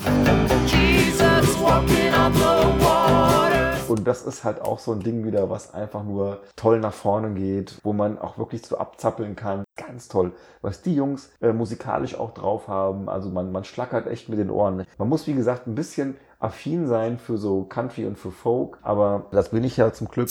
Jesus 0.66 1.60
walking 1.60 2.14
on 2.14 2.34
the 2.34 2.40
water. 2.40 2.85
Und 3.96 4.06
das 4.06 4.24
ist 4.24 4.44
halt 4.44 4.62
auch 4.62 4.80
so 4.80 4.92
ein 4.92 5.00
Ding 5.00 5.24
wieder, 5.24 5.50
was 5.50 5.74
einfach 5.74 6.04
nur 6.04 6.42
toll 6.58 6.80
nach 6.82 6.94
vorne 6.94 7.32
geht, 7.34 7.80
wo 7.84 7.94
man 7.94 8.20
auch 8.20 8.38
wirklich 8.38 8.66
so 8.66 8.78
abzappeln 8.78 9.38
kann. 9.38 9.64
Ganz 9.78 10.10
toll, 10.10 10.34
was 10.62 10.82
die 10.82 10.96
Jungs 10.96 11.30
äh, 11.42 11.54
musikalisch 11.54 12.16
auch 12.20 12.34
drauf 12.34 12.68
haben. 12.68 13.08
Also 13.08 13.30
man, 13.30 13.54
man 13.54 13.64
schlackert 13.64 14.08
echt 14.08 14.28
mit 14.28 14.38
den 14.38 14.50
Ohren. 14.50 14.86
Man 14.98 15.08
muss, 15.08 15.28
wie 15.28 15.34
gesagt, 15.34 15.66
ein 15.68 15.75
bisschen 15.75 16.18
affin 16.40 16.88
sein 16.88 17.20
für 17.20 17.38
so 17.38 17.64
Country 17.64 18.06
und 18.06 18.20
für 18.20 18.32
Folk, 18.32 18.78
aber 18.82 19.28
das 19.32 19.50
bin 19.50 19.64
ich 19.64 19.78
ja 19.78 19.94
zum 19.94 20.10
Glück. 20.10 20.30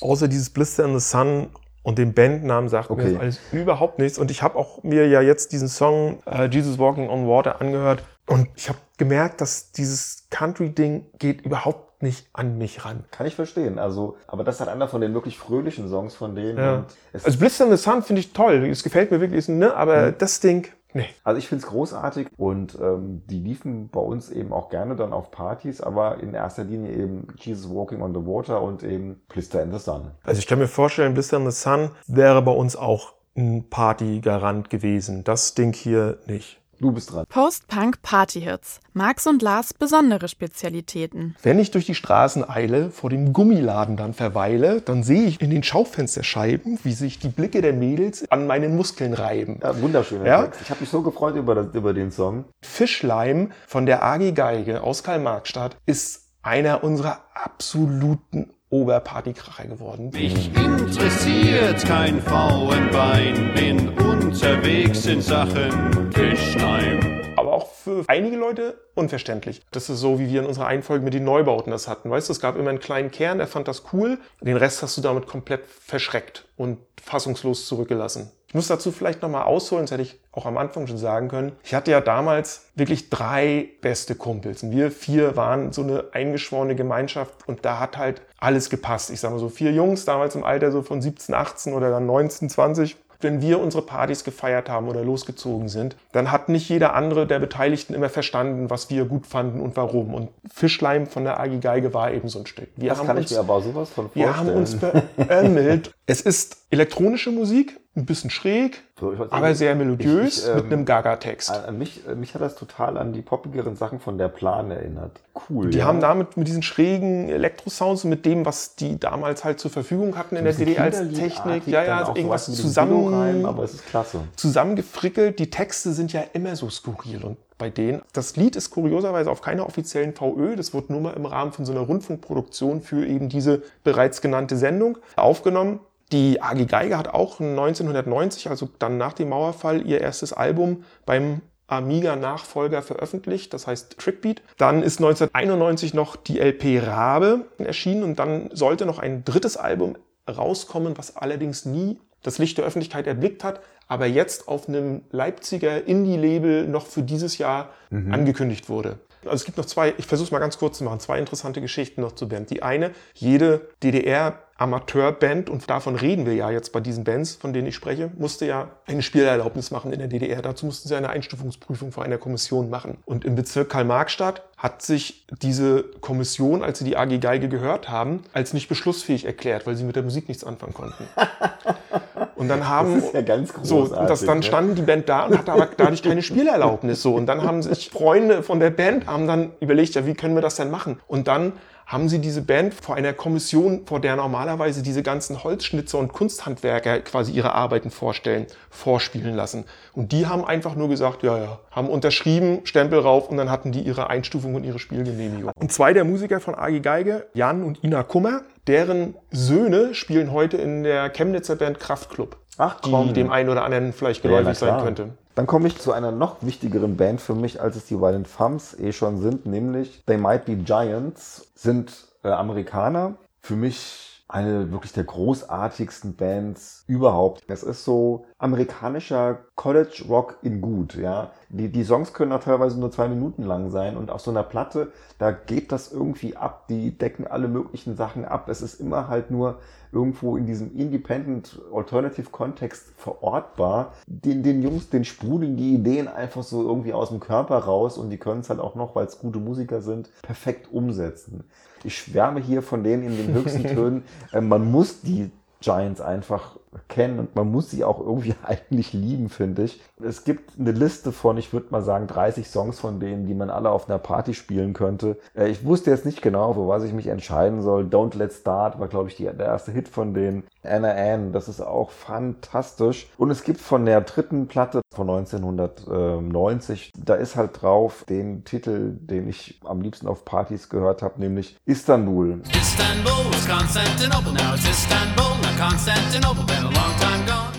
Außer 0.00 0.26
dieses 0.26 0.48
Blister 0.48 0.86
in 0.86 0.98
the 0.98 1.06
Sun 1.06 1.48
und 1.82 1.98
den 1.98 2.14
Bandnamen 2.14 2.70
sagt 2.70 2.88
mir 2.88 2.96
Okay. 2.96 3.12
das 3.12 3.20
alles 3.20 3.40
überhaupt 3.52 3.98
nichts. 3.98 4.18
Und 4.18 4.30
ich 4.30 4.42
habe 4.42 4.56
auch 4.56 4.82
mir 4.82 5.06
ja 5.06 5.20
jetzt 5.20 5.52
diesen 5.52 5.68
Song 5.68 6.20
äh, 6.24 6.46
Jesus 6.46 6.78
Walking 6.78 7.10
on 7.10 7.28
Water 7.28 7.60
angehört 7.60 8.02
und 8.26 8.48
ich 8.56 8.70
habe 8.70 8.78
gemerkt, 8.96 9.40
dass 9.40 9.72
dieses 9.72 10.26
Country-Ding 10.30 11.06
geht 11.18 11.42
überhaupt 11.42 12.02
nicht 12.02 12.28
an 12.32 12.58
mich 12.58 12.84
ran. 12.84 13.04
Kann 13.10 13.26
ich 13.26 13.34
verstehen. 13.34 13.78
Also, 13.78 14.16
aber 14.26 14.44
das 14.44 14.60
halt 14.60 14.68
einer 14.68 14.88
von 14.88 15.00
den 15.00 15.14
wirklich 15.14 15.38
fröhlichen 15.38 15.88
Songs 15.88 16.14
von 16.14 16.34
denen. 16.34 16.58
Ja. 16.58 16.84
Also 17.12 17.38
Blister 17.38 17.64
in 17.64 17.70
the 17.70 17.82
Sun 17.82 18.02
finde 18.02 18.20
ich 18.20 18.32
toll. 18.32 18.66
Es 18.66 18.82
gefällt 18.82 19.10
mir 19.10 19.20
wirklich, 19.20 19.48
ne? 19.48 19.74
Aber 19.74 20.12
das 20.12 20.40
Ding, 20.40 20.68
nee. 20.92 21.06
Also 21.24 21.38
ich 21.38 21.48
finde 21.48 21.64
es 21.64 21.70
großartig 21.70 22.28
und 22.36 22.76
ähm, 22.80 23.22
die 23.30 23.38
liefen 23.38 23.88
bei 23.88 24.00
uns 24.00 24.30
eben 24.30 24.52
auch 24.52 24.68
gerne 24.68 24.94
dann 24.94 25.12
auf 25.12 25.30
Partys, 25.30 25.80
aber 25.80 26.20
in 26.20 26.34
erster 26.34 26.64
Linie 26.64 26.92
eben 26.92 27.28
Jesus 27.36 27.70
Walking 27.70 28.02
on 28.02 28.12
the 28.12 28.20
Water 28.20 28.60
und 28.60 28.82
eben 28.82 29.22
Blister 29.28 29.62
in 29.62 29.72
the 29.72 29.78
Sun. 29.78 30.10
Also 30.22 30.38
ich 30.38 30.46
kann 30.46 30.58
mir 30.58 30.68
vorstellen, 30.68 31.14
Blister 31.14 31.38
in 31.38 31.50
the 31.50 31.56
Sun 31.56 31.90
wäre 32.06 32.42
bei 32.42 32.52
uns 32.52 32.76
auch 32.76 33.14
ein 33.36 33.68
Partygarant 33.68 34.70
gewesen. 34.70 35.24
Das 35.24 35.54
Ding 35.54 35.72
hier 35.72 36.18
nicht. 36.26 36.60
Du 36.78 36.92
bist 36.92 37.12
dran. 37.12 37.24
Post-Punk 37.28 38.02
Party-Hits. 38.02 38.80
Max 38.92 39.26
und 39.26 39.40
Lars 39.40 39.72
besondere 39.72 40.28
Spezialitäten. 40.28 41.34
Wenn 41.42 41.58
ich 41.58 41.70
durch 41.70 41.86
die 41.86 41.94
Straßen 41.94 42.48
eile, 42.48 42.90
vor 42.90 43.08
dem 43.08 43.32
Gummiladen 43.32 43.96
dann 43.96 44.12
verweile, 44.12 44.82
dann 44.82 45.02
sehe 45.02 45.24
ich 45.24 45.40
in 45.40 45.50
den 45.50 45.62
Schaufensterscheiben, 45.62 46.78
wie 46.82 46.92
sich 46.92 47.18
die 47.18 47.28
Blicke 47.28 47.62
der 47.62 47.72
Mädels 47.72 48.30
an 48.30 48.46
meinen 48.46 48.76
Muskeln 48.76 49.14
reiben. 49.14 49.60
Ja, 49.62 49.80
wunderschöner 49.80 50.26
Ja? 50.26 50.42
Text. 50.42 50.60
Ich 50.62 50.70
habe 50.70 50.80
mich 50.80 50.90
so 50.90 51.02
gefreut 51.02 51.36
über, 51.36 51.54
das, 51.54 51.74
über 51.74 51.94
den 51.94 52.10
Song. 52.10 52.44
Fischleim 52.62 53.52
von 53.66 53.86
der 53.86 54.02
AG 54.04 54.32
Geige 54.34 54.82
aus 54.82 55.02
Karl-Marx-Stadt 55.02 55.76
ist 55.86 56.28
einer 56.42 56.84
unserer 56.84 57.24
absoluten 57.34 58.50
Oberpartykracher 58.68 59.66
geworden. 59.66 60.10
Mich 60.12 60.54
interessiert 60.54 61.84
kein 61.84 62.20
Frauenbein, 62.20 63.54
bin 63.54 63.88
unterwegs 64.36 65.06
in 65.06 65.22
Sachen 65.22 66.12
Fischleim. 66.12 67.22
aber 67.36 67.54
auch 67.54 67.70
für 67.72 68.04
einige 68.06 68.36
Leute 68.36 68.78
unverständlich. 68.94 69.62
Das 69.70 69.88
ist 69.88 70.00
so, 70.00 70.18
wie 70.18 70.28
wir 70.28 70.40
in 70.40 70.46
unserer 70.46 70.66
Einfolge 70.66 71.02
mit 71.02 71.14
den 71.14 71.24
Neubauten 71.24 71.70
das 71.70 71.88
hatten. 71.88 72.10
Weißt 72.10 72.28
du, 72.28 72.32
es 72.32 72.40
gab 72.40 72.58
immer 72.58 72.68
einen 72.68 72.78
kleinen 72.78 73.10
Kern, 73.10 73.38
der 73.38 73.46
fand 73.46 73.66
das 73.66 73.84
cool. 73.94 74.18
Den 74.42 74.58
Rest 74.58 74.82
hast 74.82 74.94
du 74.98 75.00
damit 75.00 75.26
komplett 75.26 75.64
verschreckt 75.64 76.44
und 76.58 76.78
fassungslos 77.02 77.66
zurückgelassen. 77.66 78.30
Ich 78.48 78.54
muss 78.54 78.68
dazu 78.68 78.92
vielleicht 78.92 79.22
nochmal 79.22 79.44
ausholen, 79.44 79.84
das 79.84 79.92
hätte 79.92 80.02
ich 80.02 80.20
auch 80.32 80.44
am 80.44 80.58
Anfang 80.58 80.86
schon 80.86 80.98
sagen 80.98 81.28
können. 81.28 81.52
Ich 81.64 81.74
hatte 81.74 81.90
ja 81.90 82.02
damals 82.02 82.66
wirklich 82.74 83.08
drei 83.08 83.70
beste 83.80 84.16
Kumpels. 84.16 84.62
Und 84.62 84.70
wir 84.70 84.90
vier 84.90 85.34
waren 85.36 85.72
so 85.72 85.82
eine 85.82 86.04
eingeschworene 86.12 86.74
Gemeinschaft 86.74 87.48
und 87.48 87.64
da 87.64 87.80
hat 87.80 87.96
halt 87.96 88.20
alles 88.38 88.68
gepasst. 88.68 89.10
Ich 89.10 89.20
sag 89.20 89.30
mal 89.30 89.38
so 89.38 89.48
vier 89.48 89.72
Jungs, 89.72 90.04
damals 90.04 90.34
im 90.34 90.44
Alter 90.44 90.72
so 90.72 90.82
von 90.82 91.00
17, 91.00 91.34
18 91.34 91.72
oder 91.72 91.90
dann 91.90 92.04
19, 92.04 92.50
20 92.50 92.96
wenn 93.20 93.40
wir 93.40 93.60
unsere 93.60 93.84
Partys 93.84 94.24
gefeiert 94.24 94.68
haben 94.68 94.88
oder 94.88 95.02
losgezogen 95.02 95.68
sind, 95.68 95.96
dann 96.12 96.30
hat 96.32 96.48
nicht 96.48 96.68
jeder 96.68 96.94
andere 96.94 97.26
der 97.26 97.38
Beteiligten 97.38 97.94
immer 97.94 98.08
verstanden, 98.08 98.70
was 98.70 98.90
wir 98.90 99.04
gut 99.04 99.26
fanden 99.26 99.60
und 99.60 99.76
warum. 99.76 100.14
Und 100.14 100.28
Fischleim 100.52 101.06
von 101.06 101.24
der 101.24 101.40
AG 101.40 101.60
Geige 101.60 101.94
war 101.94 102.12
eben 102.12 102.28
so 102.28 102.40
ein 102.40 102.46
Stück. 102.46 102.68
Wir 102.76 102.90
Das 102.90 102.98
haben 102.98 103.06
kann 103.06 103.16
uns, 103.18 103.30
ich 103.30 103.36
mir 103.36 103.40
aber 103.40 103.60
sowas 103.60 103.90
von 103.90 104.10
wir 104.14 104.26
vorstellen. 104.28 104.48
haben 104.50 104.56
uns 104.58 104.76
beömmelt. 105.16 105.94
es 106.06 106.20
ist 106.20 106.56
elektronische 106.70 107.30
Musik, 107.30 107.78
ein 107.96 108.04
bisschen 108.04 108.30
schräg, 108.30 108.82
So, 109.00 109.12
ich 109.12 109.18
weiß 109.18 109.32
aber 109.32 109.48
nicht, 109.48 109.58
sehr 109.58 109.74
melodiös 109.74 110.38
ich- 110.38 110.48
ich, 110.48 110.54
mit 110.54 110.64
ähm, 110.64 110.72
einem 110.72 110.84
Gaga-Text. 110.84 111.50
An, 111.50 111.64
an 111.64 111.78
mich, 111.78 112.06
äh, 112.06 112.14
mich 112.14 112.34
hat 112.34 112.42
das 112.42 112.54
total 112.54 112.98
an 112.98 113.12
die 113.12 113.22
poppigeren 113.22 113.74
Sachen 113.74 114.00
von 114.00 114.18
der 114.18 114.28
Plan 114.28 114.70
erinnert. 114.70 115.20
Cool. 115.48 115.70
Die 115.70 115.78
ja. 115.78 115.86
haben 115.86 116.00
damit 116.00 116.36
mit 116.36 116.46
diesen 116.46 116.62
schrägen 116.62 117.28
Elektrosounds 117.28 118.04
und 118.04 118.10
mit 118.10 118.26
dem, 118.26 118.44
was 118.44 118.74
die 118.76 119.00
damals 119.00 119.44
halt 119.44 119.60
zur 119.60 119.70
Verfügung 119.70 120.16
hatten 120.16 120.36
in 120.36 120.44
der 120.44 120.52
DDR 120.52 120.84
als 120.84 120.98
Technik, 121.12 121.66
ja, 121.66 121.84
ja, 121.84 122.04
sowas 122.04 122.16
irgendwas 122.16 122.48
mit 122.48 122.58
rein, 122.58 122.62
zusammen, 122.62 123.46
aber 123.46 123.62
es 123.64 123.74
ist 123.74 123.86
klasse. 123.86 124.20
zusammengefrickelt. 124.36 125.38
Die 125.38 125.50
Texte 125.50 125.92
sind 125.92 126.12
ja 126.12 126.22
immer 126.32 126.54
so 126.56 126.68
skurril 126.70 127.24
und 127.24 127.36
bei 127.58 127.70
denen. 127.70 128.02
Das 128.12 128.36
Lied 128.36 128.56
ist 128.56 128.70
kurioserweise 128.70 129.30
auf 129.30 129.40
keiner 129.40 129.66
offiziellen 129.66 130.12
VÖ. 130.14 130.56
Das 130.56 130.74
wurde 130.74 130.92
nur 130.92 131.00
mal 131.00 131.14
im 131.14 131.24
Rahmen 131.24 131.52
von 131.52 131.64
so 131.64 131.72
einer 131.72 131.80
Rundfunkproduktion 131.80 132.82
für 132.82 133.06
eben 133.06 133.30
diese 133.30 133.62
bereits 133.84 134.20
genannte 134.20 134.56
Sendung 134.56 134.98
aufgenommen. 135.16 135.80
Die 136.12 136.40
AG 136.40 136.66
Geige 136.66 136.96
hat 136.96 137.08
auch 137.08 137.40
1990, 137.40 138.48
also 138.48 138.68
dann 138.78 138.96
nach 138.96 139.12
dem 139.12 139.30
Mauerfall, 139.30 139.84
ihr 139.86 140.00
erstes 140.00 140.32
Album 140.32 140.84
beim 141.04 141.40
Amiga-Nachfolger 141.68 142.80
veröffentlicht, 142.82 143.52
das 143.52 143.66
heißt 143.66 143.98
Trickbeat. 143.98 144.40
Dann 144.56 144.82
ist 144.82 145.00
1991 145.00 145.94
noch 145.94 146.14
die 146.14 146.38
LP 146.38 146.80
Rabe 146.86 147.46
erschienen 147.58 148.04
und 148.04 148.18
dann 148.20 148.50
sollte 148.52 148.86
noch 148.86 149.00
ein 149.00 149.24
drittes 149.24 149.56
Album 149.56 149.96
rauskommen, 150.28 150.96
was 150.96 151.16
allerdings 151.16 151.64
nie 151.64 151.98
das 152.22 152.38
Licht 152.38 152.58
der 152.58 152.64
Öffentlichkeit 152.64 153.06
erblickt 153.06 153.42
hat, 153.44 153.60
aber 153.88 154.06
jetzt 154.06 154.48
auf 154.48 154.68
einem 154.68 155.02
Leipziger 155.10 155.86
Indie-Label 155.86 156.66
noch 156.66 156.86
für 156.86 157.02
dieses 157.02 157.38
Jahr 157.38 157.70
angekündigt 157.90 158.68
wurde. 158.68 158.98
Also 159.26 159.36
es 159.36 159.44
gibt 159.44 159.58
noch 159.58 159.64
zwei, 159.64 159.94
ich 159.98 160.06
versuche 160.06 160.26
es 160.26 160.30
mal 160.32 160.38
ganz 160.38 160.58
kurz 160.58 160.78
zu 160.78 160.84
machen, 160.84 161.00
zwei 161.00 161.18
interessante 161.18 161.60
Geschichten 161.60 162.00
noch 162.00 162.12
zur 162.12 162.28
Band. 162.28 162.50
Die 162.50 162.62
eine, 162.62 162.92
jede 163.14 163.68
DDR-Amateurband, 163.82 165.50
und 165.50 165.68
davon 165.68 165.96
reden 165.96 166.26
wir 166.26 166.34
ja 166.34 166.50
jetzt 166.50 166.72
bei 166.72 166.80
diesen 166.80 167.04
Bands, 167.04 167.34
von 167.34 167.52
denen 167.52 167.66
ich 167.66 167.74
spreche, 167.74 168.10
musste 168.16 168.46
ja 168.46 168.70
eine 168.86 169.02
Spielerlaubnis 169.02 169.70
machen 169.70 169.92
in 169.92 169.98
der 169.98 170.08
DDR. 170.08 170.42
Dazu 170.42 170.66
mussten 170.66 170.88
sie 170.88 170.96
eine 170.96 171.10
Einstufungsprüfung 171.10 171.92
vor 171.92 172.04
einer 172.04 172.18
Kommission 172.18 172.70
machen. 172.70 172.98
Und 173.04 173.24
im 173.24 173.34
Bezirk 173.34 173.68
Karl-Marx-Stadt 173.70 174.42
hat 174.66 174.82
sich 174.82 175.24
diese 175.42 175.84
Kommission, 176.00 176.64
als 176.64 176.80
sie 176.80 176.84
die 176.84 176.96
AG 176.96 177.20
Geige 177.20 177.48
gehört 177.48 177.88
haben, 177.88 178.24
als 178.32 178.52
nicht 178.52 178.68
beschlussfähig 178.68 179.24
erklärt, 179.24 179.64
weil 179.64 179.76
sie 179.76 179.84
mit 179.84 179.94
der 179.94 180.02
Musik 180.02 180.26
nichts 180.26 180.42
anfangen 180.42 180.74
konnten. 180.74 181.04
Und 182.34 182.48
dann 182.48 182.68
haben 182.68 183.00
Das 183.00 183.12
ja 183.12 183.38
so, 183.62 183.86
das, 183.86 184.24
dann 184.24 184.38
ne? 184.38 184.42
standen 184.42 184.74
die 184.74 184.82
Band 184.82 185.08
da 185.08 185.24
und 185.24 185.38
hatte 185.38 185.52
aber 185.52 185.68
dadurch 185.74 186.02
keine 186.02 186.20
Spielerlaubnis. 186.20 187.00
So. 187.00 187.14
Und 187.14 187.24
dann 187.26 187.42
haben 187.42 187.62
sich 187.62 187.88
Freunde 187.88 188.42
von 188.42 188.60
der 188.60 188.68
Band 188.68 189.06
haben 189.06 189.26
dann 189.26 189.52
überlegt, 189.60 189.94
ja, 189.94 190.04
wie 190.04 190.12
können 190.12 190.34
wir 190.34 190.42
das 190.42 190.56
denn 190.56 190.70
machen? 190.70 191.00
Und 191.06 191.28
dann 191.28 191.54
haben 191.86 192.08
sie 192.08 192.18
diese 192.18 192.42
Band 192.42 192.74
vor 192.74 192.96
einer 192.96 193.12
Kommission, 193.12 193.86
vor 193.86 194.00
der 194.00 194.16
normalerweise 194.16 194.82
diese 194.82 195.04
ganzen 195.04 195.44
Holzschnitzer 195.44 195.98
und 195.98 196.12
Kunsthandwerker 196.12 197.00
quasi 197.00 197.30
ihre 197.30 197.54
Arbeiten 197.54 197.90
vorstellen, 197.90 198.46
vorspielen 198.70 199.34
lassen. 199.34 199.64
Und 199.92 200.10
die 200.10 200.26
haben 200.26 200.44
einfach 200.44 200.74
nur 200.74 200.88
gesagt, 200.88 201.22
ja, 201.22 201.38
ja, 201.38 201.60
haben 201.70 201.88
unterschrieben, 201.88 202.60
Stempel 202.64 202.98
rauf 202.98 203.30
und 203.30 203.36
dann 203.36 203.50
hatten 203.50 203.70
die 203.70 203.82
ihre 203.82 204.10
Einstufung 204.10 204.56
und 204.56 204.64
ihre 204.64 204.80
Spielgenehmigung. 204.80 205.52
Und 205.54 205.72
zwei 205.72 205.92
der 205.92 206.04
Musiker 206.04 206.40
von 206.40 206.56
AG 206.56 206.80
Geige, 206.80 207.26
Jan 207.34 207.62
und 207.62 207.84
Ina 207.84 208.02
Kummer, 208.02 208.42
deren 208.66 209.14
Söhne 209.30 209.94
spielen 209.94 210.32
heute 210.32 210.56
in 210.56 210.82
der 210.82 211.08
Chemnitzer 211.10 211.54
Band 211.54 211.78
Kraftklub. 211.78 212.36
Ach, 212.58 212.80
die 212.80 212.90
komm. 212.90 213.14
dem 213.14 213.30
einen 213.30 213.48
oder 213.48 213.64
anderen 213.64 213.92
vielleicht 213.92 214.24
Ja, 214.24 214.30
geläufig 214.30 214.58
sein 214.58 214.70
klar. 214.70 214.82
könnte. 214.82 215.10
Dann 215.36 215.46
komme 215.46 215.68
ich 215.68 215.78
zu 215.78 215.92
einer 215.92 216.12
noch 216.12 216.38
wichtigeren 216.40 216.96
Band 216.96 217.20
für 217.20 217.34
mich, 217.34 217.60
als 217.60 217.76
es 217.76 217.84
die 217.84 218.00
Violent 218.00 218.26
Femmes 218.26 218.74
eh 218.80 218.92
schon 218.92 219.18
sind, 219.18 219.44
nämlich 219.44 220.02
They 220.06 220.16
Might 220.16 220.46
Be 220.46 220.56
Giants, 220.56 221.52
sind 221.54 221.92
äh, 222.24 222.30
Amerikaner. 222.30 223.16
Für 223.42 223.54
mich 223.54 224.24
eine 224.28 224.72
wirklich 224.72 224.94
der 224.94 225.04
großartigsten 225.04 226.16
Bands 226.16 226.84
überhaupt. 226.88 227.44
Es 227.48 227.62
ist 227.62 227.84
so 227.84 228.24
amerikanischer 228.38 229.38
College 229.54 230.04
Rock 230.08 230.38
in 230.42 230.62
gut, 230.62 230.94
ja. 230.94 231.30
Die, 231.50 231.70
die 231.70 231.84
Songs 231.84 232.14
können 232.14 232.32
auch 232.32 232.42
teilweise 232.42 232.80
nur 232.80 232.90
zwei 232.90 233.06
Minuten 233.06 233.42
lang 233.42 233.70
sein 233.70 233.98
und 233.98 234.10
auf 234.10 234.22
so 234.22 234.30
einer 234.30 234.42
Platte, 234.42 234.90
da 235.18 235.30
geht 235.32 235.70
das 235.70 235.92
irgendwie 235.92 236.34
ab. 236.34 236.66
Die 236.68 236.96
decken 236.96 237.26
alle 237.26 237.46
möglichen 237.46 237.94
Sachen 237.94 238.24
ab. 238.24 238.48
Es 238.48 238.62
ist 238.62 238.80
immer 238.80 239.08
halt 239.08 239.30
nur 239.30 239.58
irgendwo 239.96 240.36
in 240.36 240.44
diesem 240.44 240.76
Independent 240.76 241.58
Alternative 241.74 242.28
Kontext 242.30 242.92
verortbar. 242.98 243.94
Den, 244.06 244.42
den 244.42 244.62
Jungs, 244.62 244.90
den 244.90 245.04
sprudeln 245.04 245.56
die 245.56 245.74
Ideen 245.74 246.06
einfach 246.06 246.42
so 246.42 246.62
irgendwie 246.62 246.92
aus 246.92 247.08
dem 247.08 247.18
Körper 247.18 247.56
raus 247.58 247.96
und 247.96 248.10
die 248.10 248.18
können 248.18 248.40
es 248.40 248.50
halt 248.50 248.60
auch 248.60 248.74
noch, 248.74 248.94
weil 248.94 249.06
es 249.06 249.18
gute 249.18 249.38
Musiker 249.38 249.80
sind, 249.80 250.10
perfekt 250.22 250.70
umsetzen. 250.70 251.44
Ich 251.82 251.96
schwärme 251.96 252.40
hier 252.40 252.62
von 252.62 252.84
denen 252.84 253.04
in 253.04 253.16
den 253.16 253.34
höchsten 253.34 253.64
Tönen. 253.74 254.02
Äh, 254.32 254.42
man 254.42 254.70
muss 254.70 255.00
die 255.00 255.30
Giants 255.60 256.02
einfach 256.02 256.58
kennen 256.88 257.18
und 257.18 257.34
man 257.36 257.50
muss 257.50 257.70
sie 257.70 257.84
auch 257.84 258.00
irgendwie 258.00 258.34
eigentlich 258.42 258.92
lieben, 258.92 259.28
finde 259.28 259.64
ich. 259.64 259.80
Es 260.02 260.24
gibt 260.24 260.58
eine 260.58 260.72
Liste 260.72 261.12
von, 261.12 261.38
ich 261.38 261.52
würde 261.52 261.68
mal 261.70 261.82
sagen, 261.82 262.06
30 262.06 262.48
Songs 262.48 262.80
von 262.80 263.00
denen, 263.00 263.26
die 263.26 263.34
man 263.34 263.50
alle 263.50 263.70
auf 263.70 263.88
einer 263.88 263.98
Party 263.98 264.34
spielen 264.34 264.72
könnte. 264.72 265.18
Äh, 265.34 265.48
Ich 265.48 265.64
wusste 265.64 265.90
jetzt 265.90 266.04
nicht 266.06 266.22
genau, 266.22 266.52
für 266.54 266.68
was 266.68 266.84
ich 266.84 266.92
mich 266.92 267.06
entscheiden 267.06 267.62
soll. 267.62 267.84
Don't 267.84 268.16
Let's 268.16 268.38
Start 268.40 268.78
war, 268.78 268.88
glaube 268.88 269.08
ich, 269.08 269.16
die, 269.16 269.24
der 269.24 269.46
erste 269.46 269.72
Hit 269.72 269.88
von 269.88 270.14
denen. 270.14 270.44
Anna 270.62 270.92
Ann, 270.92 271.32
das 271.32 271.48
ist 271.48 271.60
auch 271.60 271.90
fantastisch. 271.90 273.08
Und 273.18 273.30
es 273.30 273.44
gibt 273.44 273.60
von 273.60 273.84
der 273.86 274.00
dritten 274.00 274.48
Platte 274.48 274.80
von 274.94 275.08
1990, 275.10 276.92
da 276.96 277.14
ist 277.14 277.36
halt 277.36 277.62
drauf 277.62 278.04
den 278.08 278.44
Titel, 278.44 278.92
den 279.00 279.28
ich 279.28 279.60
am 279.64 279.80
liebsten 279.80 280.08
auf 280.08 280.24
Partys 280.24 280.68
gehört 280.68 281.02
habe, 281.02 281.20
nämlich 281.20 281.56
Istanbul. 281.66 282.40
Istanbul 282.52 283.24
was 283.30 283.46
Constantinople, 283.46 284.32
now 284.32 284.54
it's 284.54 284.68
Istanbul, 284.68 285.36
not 285.42 285.56
Constantinople, 285.58 286.44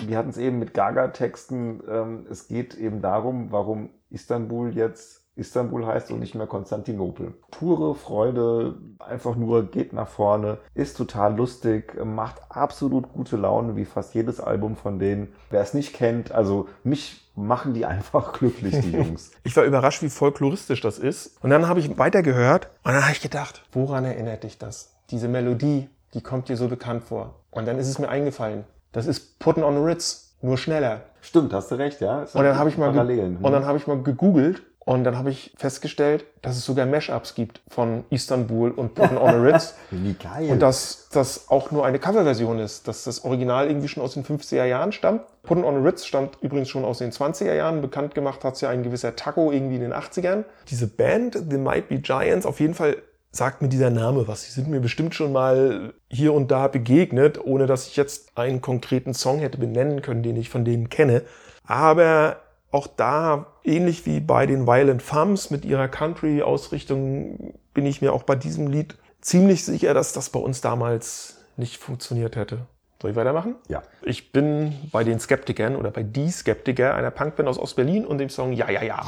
Wir 0.07 0.17
hatten 0.17 0.29
es 0.29 0.37
eben 0.37 0.59
mit 0.59 0.73
Gaga-Texten. 0.73 1.81
Ähm, 1.89 2.25
es 2.29 2.47
geht 2.47 2.75
eben 2.75 3.01
darum, 3.01 3.51
warum 3.51 3.89
Istanbul 4.09 4.73
jetzt 4.75 5.27
Istanbul 5.37 5.85
heißt 5.85 6.11
und 6.11 6.19
nicht 6.19 6.35
mehr 6.35 6.47
Konstantinopel. 6.47 7.35
Pure 7.51 7.95
Freude, 7.95 8.75
einfach 8.99 9.35
nur 9.35 9.69
geht 9.69 9.93
nach 9.93 10.07
vorne, 10.07 10.57
ist 10.73 10.97
total 10.97 11.35
lustig, 11.35 11.93
macht 12.03 12.37
absolut 12.49 13.13
gute 13.13 13.37
Laune, 13.37 13.75
wie 13.75 13.85
fast 13.85 14.15
jedes 14.15 14.39
Album 14.39 14.75
von 14.75 14.97
denen. 14.99 15.33
Wer 15.49 15.61
es 15.61 15.73
nicht 15.73 15.93
kennt, 15.93 16.31
also 16.31 16.67
mich 16.83 17.31
machen 17.35 17.73
die 17.73 17.85
einfach 17.85 18.33
glücklich, 18.33 18.79
die 18.81 18.91
Jungs. 18.91 19.31
Ich 19.43 19.55
war 19.55 19.63
überrascht, 19.63 20.01
wie 20.01 20.09
folkloristisch 20.09 20.81
das 20.81 20.97
ist. 20.97 21.41
Und 21.43 21.51
dann 21.51 21.67
habe 21.67 21.79
ich 21.79 21.97
weitergehört 21.97 22.69
und 22.83 22.93
dann 22.93 23.03
habe 23.03 23.13
ich 23.13 23.21
gedacht, 23.21 23.63
woran 23.71 24.03
erinnert 24.03 24.43
dich 24.43 24.57
das? 24.57 24.95
Diese 25.11 25.27
Melodie, 25.27 25.89
die 26.13 26.21
kommt 26.21 26.49
dir 26.49 26.57
so 26.57 26.67
bekannt 26.67 27.03
vor. 27.03 27.35
Und 27.51 27.67
dann 27.67 27.77
ist 27.77 27.87
es 27.87 27.99
mir 27.99 28.09
eingefallen. 28.09 28.65
Das 28.91 29.05
ist 29.07 29.39
Puttin' 29.39 29.63
on 29.63 29.75
the 29.75 29.81
Ritz, 29.81 30.35
nur 30.41 30.57
schneller. 30.57 31.01
Stimmt, 31.21 31.53
hast 31.53 31.71
du 31.71 31.75
recht, 31.75 31.99
ja? 32.01 32.19
Und 32.19 32.43
dann 32.43 32.57
habe 32.57 32.69
ich 32.69 32.77
mal 32.77 32.91
Parallelen. 32.91 33.37
und 33.41 33.51
dann 33.51 33.65
habe 33.65 33.77
ich 33.77 33.87
mal 33.87 34.01
gegoogelt 34.01 34.61
und 34.79 35.03
dann 35.03 35.17
habe 35.17 35.29
ich 35.29 35.53
festgestellt, 35.57 36.23
dass 36.41 36.55
es 36.55 36.65
sogar 36.65 36.85
Mashups 36.85 37.35
gibt 37.35 37.59
von 37.67 38.05
Istanbul 38.09 38.71
und 38.71 38.95
Puttin' 38.95 39.17
on 39.17 39.31
the 39.31 39.45
Ritz. 39.45 39.75
Wie 39.91 40.13
geil. 40.13 40.49
Und 40.49 40.61
dass 40.61 41.09
das 41.11 41.49
auch 41.49 41.71
nur 41.71 41.85
eine 41.85 41.99
Coverversion 41.99 42.59
ist, 42.59 42.87
dass 42.87 43.03
das 43.03 43.25
Original 43.25 43.67
irgendwie 43.67 43.89
schon 43.89 44.01
aus 44.01 44.13
den 44.13 44.23
50er 44.23 44.63
Jahren 44.63 44.93
stammt. 44.93 45.23
Puddin' 45.43 45.65
on 45.65 45.81
the 45.81 45.85
Ritz 45.85 46.05
stammt 46.05 46.37
übrigens 46.41 46.69
schon 46.69 46.85
aus 46.85 46.99
den 46.99 47.11
20er 47.11 47.53
Jahren. 47.53 47.81
Bekannt 47.81 48.15
gemacht 48.15 48.45
hat 48.45 48.55
es 48.55 48.61
ja 48.61 48.69
ein 48.69 48.83
gewisser 48.83 49.17
Taco 49.17 49.51
irgendwie 49.51 49.75
in 49.75 49.81
den 49.81 49.93
80ern. 49.93 50.45
Diese 50.69 50.87
Band, 50.87 51.37
The 51.49 51.57
Might 51.57 51.89
Be 51.89 51.97
Giants, 51.99 52.45
auf 52.45 52.61
jeden 52.61 52.73
Fall 52.73 52.95
sagt 53.37 53.61
mir 53.61 53.69
dieser 53.69 53.89
Name 53.89 54.27
was. 54.27 54.45
Die 54.45 54.51
sind 54.51 54.67
mir 54.67 54.79
bestimmt 54.79 55.15
schon 55.15 55.31
mal 55.31 55.93
hier 56.09 56.33
und 56.33 56.51
da 56.51 56.67
begegnet, 56.67 57.39
ohne 57.43 57.67
dass 57.67 57.87
ich 57.87 57.95
jetzt 57.95 58.37
einen 58.37 58.61
konkreten 58.61 59.13
Song 59.13 59.39
hätte 59.39 59.57
benennen 59.57 60.01
können, 60.01 60.23
den 60.23 60.35
ich 60.35 60.49
von 60.49 60.65
denen 60.65 60.89
kenne. 60.89 61.21
Aber 61.65 62.37
auch 62.71 62.87
da, 62.87 63.47
ähnlich 63.63 64.05
wie 64.05 64.19
bei 64.19 64.45
den 64.45 64.67
Violent 64.67 65.01
Femmes 65.01 65.51
mit 65.51 65.65
ihrer 65.65 65.87
Country-Ausrichtung, 65.87 67.53
bin 67.73 67.85
ich 67.85 68.01
mir 68.01 68.11
auch 68.13 68.23
bei 68.23 68.35
diesem 68.35 68.67
Lied 68.67 68.95
ziemlich 69.21 69.63
sicher, 69.63 69.93
dass 69.93 70.13
das 70.13 70.29
bei 70.29 70.39
uns 70.39 70.61
damals 70.61 71.37
nicht 71.55 71.77
funktioniert 71.77 72.35
hätte. 72.35 72.65
Soll 73.01 73.11
ich 73.11 73.17
weitermachen? 73.17 73.55
ja. 73.67 73.83
Ich 74.01 74.31
bin 74.31 74.73
bei 74.91 75.03
den 75.03 75.19
Skeptikern 75.19 75.75
oder 75.75 75.91
bei 75.91 76.01
Die 76.01 76.31
Skeptiker, 76.31 76.95
einer 76.95 77.11
Punkband 77.11 77.47
aus 77.47 77.59
Ostberlin 77.59 78.05
und 78.05 78.17
dem 78.17 78.29
Song 78.29 78.53
Ja, 78.53 78.71
ja, 78.71 78.81
ja. 78.81 79.05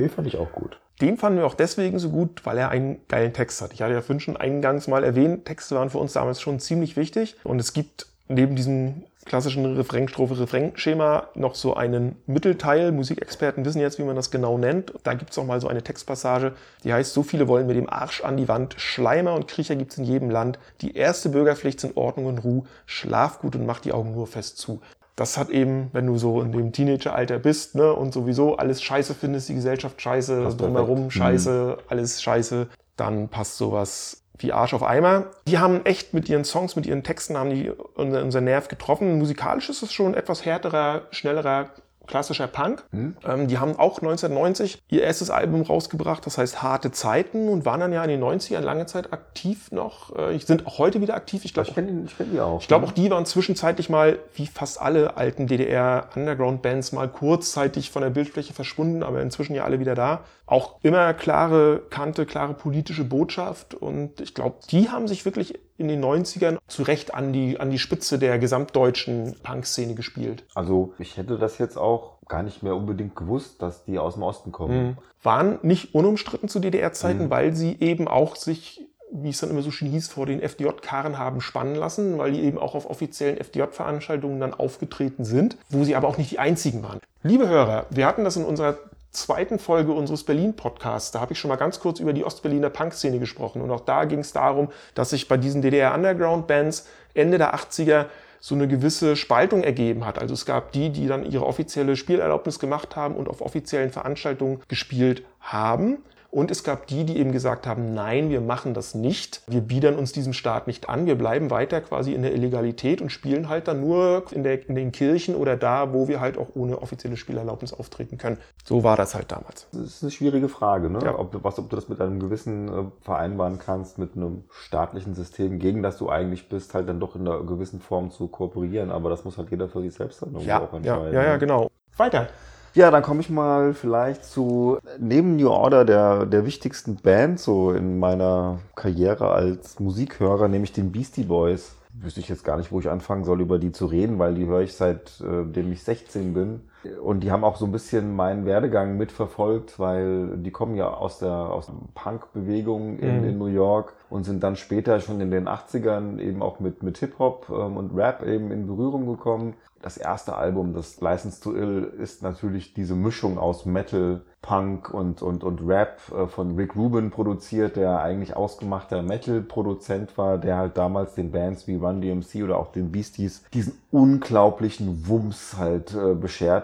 Den 0.00 0.10
fand 0.10 0.26
ich 0.26 0.36
auch 0.38 0.52
gut. 0.52 0.80
Den 1.00 1.16
fanden 1.16 1.38
wir 1.38 1.46
auch 1.46 1.54
deswegen 1.54 1.98
so 1.98 2.10
gut, 2.10 2.44
weil 2.44 2.58
er 2.58 2.70
einen 2.70 3.00
geilen 3.08 3.32
Text 3.32 3.62
hat. 3.62 3.72
Ich 3.72 3.82
hatte 3.82 3.94
ja 3.94 4.00
vorhin 4.00 4.20
schon 4.20 4.36
eingangs 4.36 4.88
mal 4.88 5.04
erwähnt, 5.04 5.44
Texte 5.44 5.74
waren 5.74 5.90
für 5.90 5.98
uns 5.98 6.12
damals 6.12 6.40
schon 6.40 6.60
ziemlich 6.60 6.96
wichtig. 6.96 7.36
Und 7.44 7.58
es 7.58 7.72
gibt 7.72 8.06
neben 8.28 8.56
diesem 8.56 9.04
klassischen 9.24 9.76
Refrain-Strophe-Refrain-Schema 9.76 11.28
noch 11.34 11.54
so 11.54 11.74
einen 11.74 12.16
Mittelteil. 12.26 12.92
Musikexperten 12.92 13.64
wissen 13.64 13.80
jetzt, 13.80 13.98
wie 13.98 14.02
man 14.02 14.16
das 14.16 14.30
genau 14.30 14.56
nennt. 14.56 14.92
Da 15.02 15.14
gibt 15.14 15.30
es 15.30 15.38
auch 15.38 15.44
mal 15.44 15.60
so 15.60 15.68
eine 15.68 15.82
Textpassage, 15.82 16.52
die 16.84 16.92
heißt, 16.92 17.12
so 17.12 17.22
viele 17.22 17.46
wollen 17.46 17.66
mit 17.66 17.76
dem 17.76 17.88
Arsch 17.88 18.22
an 18.22 18.36
die 18.36 18.48
Wand. 18.48 18.74
Schleimer 18.78 19.34
und 19.34 19.48
Kriecher 19.48 19.76
gibt's 19.76 19.98
in 19.98 20.04
jedem 20.04 20.30
Land. 20.30 20.58
Die 20.80 20.96
erste 20.96 21.28
Bürgerpflicht 21.28 21.80
sind 21.80 21.96
Ordnung 21.96 22.26
und 22.26 22.38
Ruhe. 22.38 22.64
Schlaf 22.86 23.40
gut 23.40 23.54
und 23.56 23.66
mach 23.66 23.80
die 23.80 23.92
Augen 23.92 24.14
nur 24.14 24.26
fest 24.26 24.58
zu. 24.58 24.80
Das 25.20 25.36
hat 25.36 25.50
eben, 25.50 25.90
wenn 25.92 26.06
du 26.06 26.16
so 26.16 26.40
in 26.40 26.50
dem 26.50 26.72
Teenageralter 26.72 27.38
bist 27.38 27.74
ne, 27.74 27.92
und 27.92 28.14
sowieso 28.14 28.56
alles 28.56 28.80
scheiße 28.80 29.12
findest, 29.14 29.50
die 29.50 29.54
Gesellschaft 29.54 30.00
scheiße, 30.00 30.44
Passt 30.44 30.58
drumherum 30.58 31.08
perfekt. 31.08 31.12
scheiße, 31.12 31.76
alles 31.88 32.22
scheiße, 32.22 32.68
dann 32.96 33.28
passt 33.28 33.58
sowas 33.58 34.22
wie 34.38 34.54
Arsch 34.54 34.72
auf 34.72 34.82
Eimer. 34.82 35.26
Die 35.46 35.58
haben 35.58 35.84
echt 35.84 36.14
mit 36.14 36.30
ihren 36.30 36.44
Songs, 36.44 36.74
mit 36.74 36.86
ihren 36.86 37.02
Texten, 37.02 37.36
haben 37.36 37.50
die 37.50 37.70
unser, 37.96 38.22
unser 38.22 38.40
Nerv 38.40 38.68
getroffen. 38.68 39.18
Musikalisch 39.18 39.68
ist 39.68 39.82
es 39.82 39.92
schon 39.92 40.14
etwas 40.14 40.46
härterer, 40.46 41.02
schnellerer, 41.10 41.68
klassischer 42.10 42.46
Punk. 42.48 42.84
Ähm, 42.92 43.48
die 43.48 43.58
haben 43.58 43.78
auch 43.78 43.98
1990 44.02 44.78
ihr 44.88 45.02
erstes 45.02 45.30
Album 45.30 45.62
rausgebracht, 45.62 46.26
das 46.26 46.36
heißt 46.36 46.62
Harte 46.62 46.90
Zeiten 46.90 47.48
und 47.48 47.64
waren 47.64 47.80
dann 47.80 47.92
ja 47.92 48.02
in 48.04 48.10
den 48.10 48.22
90ern 48.22 48.60
lange 48.60 48.86
Zeit 48.86 49.12
aktiv 49.12 49.70
noch. 49.72 50.14
Äh, 50.16 50.38
sind 50.38 50.66
auch 50.66 50.78
heute 50.78 51.00
wieder 51.00 51.14
aktiv. 51.14 51.44
Ich 51.44 51.54
glaube, 51.54 51.68
Ich 51.68 51.74
kenne 51.74 52.06
kenn 52.16 52.32
die 52.32 52.40
auch. 52.40 52.60
ich 52.60 52.68
glaube, 52.68 52.86
auch 52.86 52.92
die 52.92 53.10
waren 53.10 53.24
zwischenzeitlich 53.24 53.88
mal, 53.88 54.18
wie 54.34 54.46
fast 54.46 54.80
alle 54.80 55.16
alten 55.16 55.46
DDR-Underground-Bands, 55.46 56.92
mal 56.92 57.08
kurzzeitig 57.08 57.90
von 57.90 58.02
der 58.02 58.10
Bildfläche 58.10 58.52
verschwunden, 58.52 59.02
aber 59.02 59.22
inzwischen 59.22 59.54
ja 59.54 59.64
alle 59.64 59.80
wieder 59.80 59.94
da. 59.94 60.24
Auch 60.46 60.76
immer 60.82 61.14
klare 61.14 61.82
Kante, 61.90 62.26
klare 62.26 62.54
politische 62.54 63.04
Botschaft. 63.04 63.74
Und 63.74 64.20
ich 64.20 64.34
glaube, 64.34 64.56
die 64.70 64.88
haben 64.90 65.06
sich 65.06 65.24
wirklich 65.24 65.58
in 65.80 65.88
den 65.88 66.04
90ern 66.04 66.58
zu 66.68 66.82
Recht 66.82 67.14
an 67.14 67.32
die, 67.32 67.58
an 67.58 67.70
die 67.70 67.78
Spitze 67.78 68.18
der 68.18 68.38
gesamtdeutschen 68.38 69.34
Punk-Szene 69.42 69.94
gespielt. 69.94 70.44
Also 70.54 70.92
ich 70.98 71.16
hätte 71.16 71.38
das 71.38 71.58
jetzt 71.58 71.78
auch 71.78 72.18
gar 72.28 72.42
nicht 72.42 72.62
mehr 72.62 72.76
unbedingt 72.76 73.16
gewusst, 73.16 73.60
dass 73.62 73.84
die 73.84 73.98
aus 73.98 74.14
dem 74.14 74.22
Osten 74.22 74.52
kommen. 74.52 74.98
Waren 75.22 75.58
nicht 75.62 75.94
unumstritten 75.94 76.48
zu 76.48 76.60
DDR-Zeiten, 76.60 77.30
weil 77.30 77.54
sie 77.54 77.76
eben 77.80 78.06
auch 78.06 78.36
sich 78.36 78.86
wie 79.12 79.30
es 79.30 79.40
dann 79.40 79.50
immer 79.50 79.62
so 79.62 79.70
schön 79.70 79.88
hieß, 79.88 80.08
vor 80.08 80.26
den 80.26 80.40
FDJ-Karren 80.40 81.18
haben 81.18 81.40
spannen 81.40 81.74
lassen, 81.74 82.18
weil 82.18 82.32
die 82.32 82.42
eben 82.42 82.58
auch 82.58 82.74
auf 82.74 82.88
offiziellen 82.88 83.38
FDJ-Veranstaltungen 83.38 84.38
dann 84.38 84.54
aufgetreten 84.54 85.24
sind, 85.24 85.56
wo 85.68 85.84
sie 85.84 85.96
aber 85.96 86.08
auch 86.08 86.16
nicht 86.16 86.30
die 86.30 86.38
einzigen 86.38 86.82
waren. 86.82 87.00
Liebe 87.22 87.48
Hörer, 87.48 87.86
wir 87.90 88.06
hatten 88.06 88.24
das 88.24 88.36
in 88.36 88.44
unserer 88.44 88.78
zweiten 89.10 89.58
Folge 89.58 89.92
unseres 89.92 90.24
Berlin-Podcasts. 90.24 91.10
Da 91.10 91.20
habe 91.20 91.32
ich 91.32 91.38
schon 91.38 91.48
mal 91.48 91.56
ganz 91.56 91.80
kurz 91.80 92.00
über 92.00 92.12
die 92.12 92.24
Ostberliner 92.24 92.70
Punk-Szene 92.70 93.18
gesprochen. 93.18 93.60
Und 93.62 93.70
auch 93.70 93.80
da 93.80 94.04
ging 94.04 94.20
es 94.20 94.32
darum, 94.32 94.68
dass 94.94 95.10
sich 95.10 95.28
bei 95.28 95.36
diesen 95.36 95.62
DDR-Underground-Bands 95.62 96.86
Ende 97.14 97.38
der 97.38 97.54
80er 97.54 98.06
so 98.40 98.54
eine 98.54 98.68
gewisse 98.68 99.16
Spaltung 99.16 99.62
ergeben 99.62 100.06
hat. 100.06 100.18
Also 100.18 100.34
es 100.34 100.46
gab 100.46 100.72
die, 100.72 100.90
die 100.90 101.06
dann 101.06 101.30
ihre 101.30 101.46
offizielle 101.46 101.96
Spielerlaubnis 101.96 102.58
gemacht 102.58 102.96
haben 102.96 103.14
und 103.14 103.28
auf 103.28 103.42
offiziellen 103.42 103.90
Veranstaltungen 103.90 104.60
gespielt 104.68 105.24
haben. 105.40 105.98
Und 106.32 106.52
es 106.52 106.62
gab 106.62 106.86
die, 106.86 107.04
die 107.04 107.18
eben 107.18 107.32
gesagt 107.32 107.66
haben, 107.66 107.92
nein, 107.92 108.30
wir 108.30 108.40
machen 108.40 108.72
das 108.72 108.94
nicht. 108.94 109.42
Wir 109.48 109.62
biedern 109.62 109.96
uns 109.96 110.12
diesem 110.12 110.32
Staat 110.32 110.68
nicht 110.68 110.88
an. 110.88 111.06
Wir 111.06 111.16
bleiben 111.18 111.50
weiter 111.50 111.80
quasi 111.80 112.14
in 112.14 112.22
der 112.22 112.32
Illegalität 112.32 113.02
und 113.02 113.10
spielen 113.10 113.48
halt 113.48 113.66
dann 113.66 113.80
nur 113.80 114.22
in, 114.30 114.44
der, 114.44 114.68
in 114.68 114.76
den 114.76 114.92
Kirchen 114.92 115.34
oder 115.34 115.56
da, 115.56 115.92
wo 115.92 116.06
wir 116.06 116.20
halt 116.20 116.38
auch 116.38 116.46
ohne 116.54 116.80
offizielle 116.82 117.16
Spielerlaubnis 117.16 117.72
auftreten 117.72 118.16
können. 118.16 118.38
So 118.64 118.84
war 118.84 118.96
das 118.96 119.16
halt 119.16 119.32
damals. 119.32 119.66
Das 119.72 119.80
ist 119.82 120.02
eine 120.04 120.12
schwierige 120.12 120.48
Frage, 120.48 120.88
ne? 120.88 121.00
Ja. 121.02 121.18
ob, 121.18 121.32
du- 121.32 121.42
was, 121.42 121.58
ob 121.58 121.68
du 121.68 121.74
das 121.74 121.88
mit 121.88 122.00
einem 122.00 122.20
gewissen 122.20 122.68
äh, 122.68 122.84
vereinbaren 123.00 123.58
kannst, 123.58 123.98
mit 123.98 124.14
einem 124.14 124.44
staatlichen 124.50 125.14
System, 125.14 125.58
gegen 125.58 125.82
das 125.82 125.98
du 125.98 126.10
eigentlich 126.10 126.48
bist, 126.48 126.74
halt 126.74 126.88
dann 126.88 127.00
doch 127.00 127.16
in 127.16 127.22
einer 127.26 127.40
gewissen 127.42 127.80
Form 127.80 128.12
zu 128.12 128.28
kooperieren. 128.28 128.92
Aber 128.92 129.10
das 129.10 129.24
muss 129.24 129.36
halt 129.36 129.50
jeder 129.50 129.68
für 129.68 129.80
sich 129.82 129.94
selbst 129.94 130.22
dann 130.22 130.32
Ja, 130.42 130.58
auch 130.60 130.70
ja, 130.72 130.76
entscheiden. 130.78 131.12
ja, 131.14 131.22
ja, 131.24 131.32
ne? 131.32 131.38
genau. 131.40 131.70
Weiter. 131.96 132.28
Ja, 132.72 132.92
dann 132.92 133.02
komme 133.02 133.20
ich 133.20 133.30
mal 133.30 133.74
vielleicht 133.74 134.24
zu, 134.24 134.78
neben 134.98 135.34
New 135.34 135.48
Order, 135.48 135.84
der, 135.84 136.24
der 136.24 136.46
wichtigsten 136.46 136.96
Band 136.96 137.40
so 137.40 137.72
in 137.72 137.98
meiner 137.98 138.60
Karriere 138.76 139.32
als 139.32 139.80
Musikhörer, 139.80 140.46
nämlich 140.46 140.72
den 140.72 140.92
Beastie 140.92 141.24
Boys. 141.24 141.74
Wüsste 141.94 142.20
ich 142.20 142.28
jetzt 142.28 142.44
gar 142.44 142.56
nicht, 142.56 142.70
wo 142.70 142.78
ich 142.78 142.88
anfangen 142.88 143.24
soll, 143.24 143.40
über 143.40 143.58
die 143.58 143.72
zu 143.72 143.86
reden, 143.86 144.20
weil 144.20 144.34
die 144.34 144.46
höre 144.46 144.60
ich 144.60 144.74
seitdem 144.74 145.72
ich 145.72 145.82
16 145.82 146.32
bin. 146.32 146.60
Und 147.02 147.20
die 147.20 147.30
haben 147.30 147.44
auch 147.44 147.56
so 147.56 147.66
ein 147.66 147.72
bisschen 147.72 148.16
meinen 148.16 148.46
Werdegang 148.46 148.96
mitverfolgt, 148.96 149.78
weil 149.78 150.36
die 150.38 150.50
kommen 150.50 150.76
ja 150.76 150.88
aus 150.92 151.18
der, 151.18 151.30
aus 151.32 151.66
der 151.66 151.74
Punk-Bewegung 151.94 152.98
in, 152.98 153.20
Mhm. 153.20 153.28
in 153.28 153.38
New 153.38 153.46
York 153.46 153.94
und 154.08 154.24
sind 154.24 154.42
dann 154.42 154.56
später 154.56 155.00
schon 155.00 155.20
in 155.20 155.30
den 155.30 155.48
80ern 155.48 156.18
eben 156.18 156.42
auch 156.42 156.60
mit, 156.60 156.82
mit 156.82 156.98
Hip-Hop 156.98 157.46
ähm, 157.50 157.76
und 157.76 157.94
Rap 157.96 158.24
eben 158.26 158.50
in 158.50 158.66
Berührung 158.66 159.06
gekommen. 159.06 159.54
Das 159.82 159.96
erste 159.96 160.36
Album, 160.36 160.74
das 160.74 161.00
License 161.00 161.40
to 161.40 161.54
Ill, 161.54 161.90
ist 161.98 162.22
natürlich 162.22 162.74
diese 162.74 162.94
Mischung 162.94 163.38
aus 163.38 163.64
Metal, 163.64 164.20
Punk 164.42 164.92
und, 164.92 165.22
und, 165.22 165.42
und 165.42 165.66
Rap 165.66 166.00
äh, 166.14 166.26
von 166.26 166.56
Rick 166.56 166.76
Rubin 166.76 167.10
produziert, 167.10 167.76
der 167.76 168.00
eigentlich 168.02 168.36
ausgemachter 168.36 169.02
Metal-Produzent 169.02 170.18
war, 170.18 170.36
der 170.38 170.56
halt 170.58 170.76
damals 170.76 171.14
den 171.14 171.30
Bands 171.32 171.66
wie 171.66 171.76
Run 171.76 172.02
DMC 172.02 172.42
oder 172.44 172.58
auch 172.58 172.72
den 172.72 172.92
Beasties 172.92 173.42
diesen 173.54 173.74
unglaublichen 173.90 175.08
Wumms 175.08 175.56
halt 175.58 175.94
äh, 175.94 176.14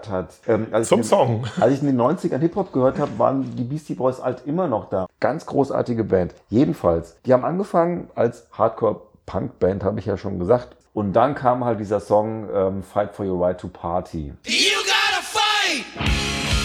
hat. 0.09 0.33
Ähm, 0.47 0.67
als 0.71 0.89
Zum 0.89 1.01
ich, 1.01 1.07
Song. 1.07 1.45
Als 1.59 1.73
ich 1.73 1.81
in 1.81 1.87
den 1.87 1.99
90ern 1.99 2.39
Hip-Hop 2.39 2.73
gehört 2.73 2.99
habe, 2.99 3.17
waren 3.17 3.55
die 3.55 3.63
Beastie 3.63 3.95
Boys 3.95 4.21
halt 4.21 4.43
immer 4.45 4.67
noch 4.67 4.89
da. 4.89 5.07
Ganz 5.19 5.45
großartige 5.45 6.03
Band. 6.03 6.33
Jedenfalls, 6.49 7.17
die 7.25 7.33
haben 7.33 7.45
angefangen 7.45 8.09
als 8.15 8.47
Hardcore-Punk-Band, 8.51 9.83
habe 9.83 9.99
ich 9.99 10.05
ja 10.05 10.17
schon 10.17 10.39
gesagt. 10.39 10.75
Und 10.93 11.13
dann 11.13 11.35
kam 11.35 11.63
halt 11.63 11.79
dieser 11.79 11.99
Song 11.99 12.49
ähm, 12.51 12.81
Fight 12.81 13.13
for 13.13 13.25
Your 13.25 13.39
Right 13.39 13.59
to 13.59 13.67
Party. 13.67 14.33
You 14.45 14.77
gotta 14.83 15.21
fight 15.21 15.85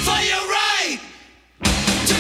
for 0.05 0.15
your 0.15 0.49
right 0.49 0.99
to 2.07 2.15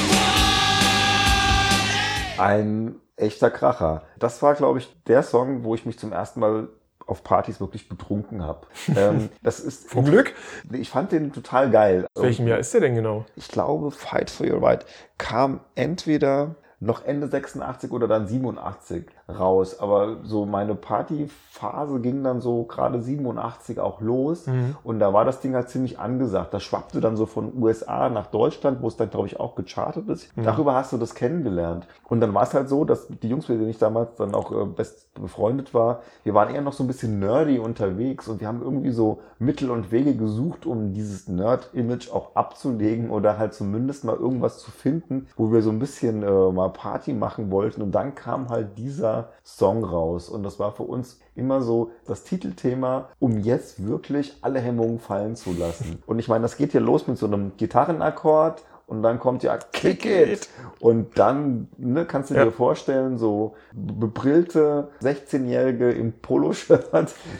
party. 2.34 2.38
Ein 2.38 2.96
echter 3.16 3.50
Kracher. 3.50 4.02
Das 4.18 4.42
war, 4.42 4.54
glaube 4.54 4.78
ich, 4.78 4.94
der 5.06 5.22
Song, 5.22 5.64
wo 5.64 5.74
ich 5.74 5.86
mich 5.86 5.98
zum 5.98 6.12
ersten 6.12 6.40
Mal 6.40 6.68
auf 7.12 7.22
Partys 7.22 7.60
wirklich 7.60 7.88
betrunken 7.88 8.42
habe. 8.42 8.66
ähm, 8.96 9.28
das 9.42 9.60
ist 9.60 9.88
Vom 9.88 10.06
Glück. 10.06 10.34
Ich 10.72 10.90
fand 10.90 11.12
den 11.12 11.32
total 11.32 11.70
geil. 11.70 12.06
Welchem 12.14 12.48
Jahr 12.48 12.58
ist 12.58 12.72
der 12.74 12.80
denn 12.80 12.94
genau? 12.94 13.26
Ich 13.36 13.48
glaube, 13.48 13.90
Fight 13.90 14.30
for 14.30 14.46
Your 14.46 14.62
Right 14.62 14.84
kam 15.18 15.60
entweder 15.74 16.56
noch 16.82 17.04
Ende 17.04 17.28
86 17.28 17.92
oder 17.92 18.08
dann 18.08 18.26
87 18.26 19.06
raus. 19.28 19.78
Aber 19.78 20.16
so 20.24 20.46
meine 20.46 20.74
Partyphase 20.74 22.00
ging 22.00 22.24
dann 22.24 22.40
so 22.40 22.64
gerade 22.64 23.00
87 23.00 23.78
auch 23.78 24.00
los. 24.00 24.46
Und 24.82 24.98
da 24.98 25.12
war 25.12 25.24
das 25.24 25.38
Ding 25.40 25.54
halt 25.54 25.68
ziemlich 25.68 26.00
angesagt. 26.00 26.52
Das 26.52 26.64
schwappte 26.64 27.00
dann 27.00 27.16
so 27.16 27.26
von 27.26 27.52
USA 27.56 28.08
nach 28.08 28.26
Deutschland, 28.26 28.82
wo 28.82 28.88
es 28.88 28.96
dann, 28.96 29.10
glaube 29.10 29.28
ich, 29.28 29.38
auch 29.38 29.54
gechartet 29.54 30.08
ist. 30.08 30.28
Darüber 30.44 30.74
hast 30.74 30.92
du 30.92 30.96
das 30.98 31.14
kennengelernt. 31.14 31.86
Und 32.08 32.20
dann 32.20 32.34
war 32.34 32.42
es 32.42 32.52
halt 32.52 32.68
so, 32.68 32.84
dass 32.84 33.06
die 33.08 33.28
Jungs, 33.28 33.48
mit 33.48 33.60
denen 33.60 33.70
ich 33.70 33.78
damals 33.78 34.16
dann 34.16 34.34
auch 34.34 34.50
äh, 34.50 34.64
best 34.66 35.14
befreundet 35.14 35.74
war, 35.74 36.00
wir 36.24 36.34
waren 36.34 36.52
eher 36.52 36.62
noch 36.62 36.72
so 36.72 36.82
ein 36.82 36.86
bisschen 36.86 37.20
nerdy 37.20 37.58
unterwegs 37.58 38.28
und 38.28 38.40
wir 38.40 38.48
haben 38.48 38.62
irgendwie 38.62 38.90
so 38.90 39.20
Mittel 39.38 39.70
und 39.70 39.92
Wege 39.92 40.16
gesucht, 40.16 40.66
um 40.66 40.94
dieses 40.94 41.28
Nerd-Image 41.28 42.10
auch 42.10 42.34
abzulegen 42.34 43.10
oder 43.10 43.38
halt 43.38 43.54
zumindest 43.54 44.04
mal 44.04 44.16
irgendwas 44.16 44.58
zu 44.58 44.70
finden, 44.70 45.28
wo 45.36 45.52
wir 45.52 45.62
so 45.62 45.70
ein 45.70 45.78
bisschen 45.78 46.22
äh, 46.22 46.52
mal 46.52 46.71
Party 46.72 47.12
machen 47.12 47.50
wollten. 47.50 47.82
Und 47.82 47.92
dann 47.92 48.14
kam 48.14 48.48
halt 48.48 48.78
dieser 48.78 49.30
Song 49.44 49.84
raus. 49.84 50.28
Und 50.28 50.42
das 50.42 50.58
war 50.58 50.72
für 50.72 50.84
uns 50.84 51.20
immer 51.34 51.62
so 51.62 51.90
das 52.06 52.24
Titelthema, 52.24 53.08
um 53.18 53.38
jetzt 53.38 53.86
wirklich 53.86 54.36
alle 54.42 54.60
Hemmungen 54.60 54.98
fallen 54.98 55.36
zu 55.36 55.52
lassen. 55.52 56.02
Und 56.06 56.18
ich 56.18 56.28
meine, 56.28 56.42
das 56.42 56.56
geht 56.56 56.72
hier 56.72 56.80
los 56.80 57.06
mit 57.06 57.18
so 57.18 57.26
einem 57.26 57.52
Gitarrenakkord. 57.56 58.64
Und 58.92 59.02
dann 59.02 59.18
kommt 59.18 59.42
ja 59.42 59.56
Kick 59.56 60.04
It. 60.04 60.50
Und 60.78 61.18
dann 61.18 61.68
ne, 61.78 62.04
kannst 62.04 62.28
du 62.28 62.34
Ja. 62.34 62.44
dir 62.44 62.50
vorstellen, 62.52 63.16
so 63.16 63.54
bebrillte 63.72 64.88
16-Jährige 65.02 65.90
im 65.92 66.12
Poloshirt, 66.12 66.90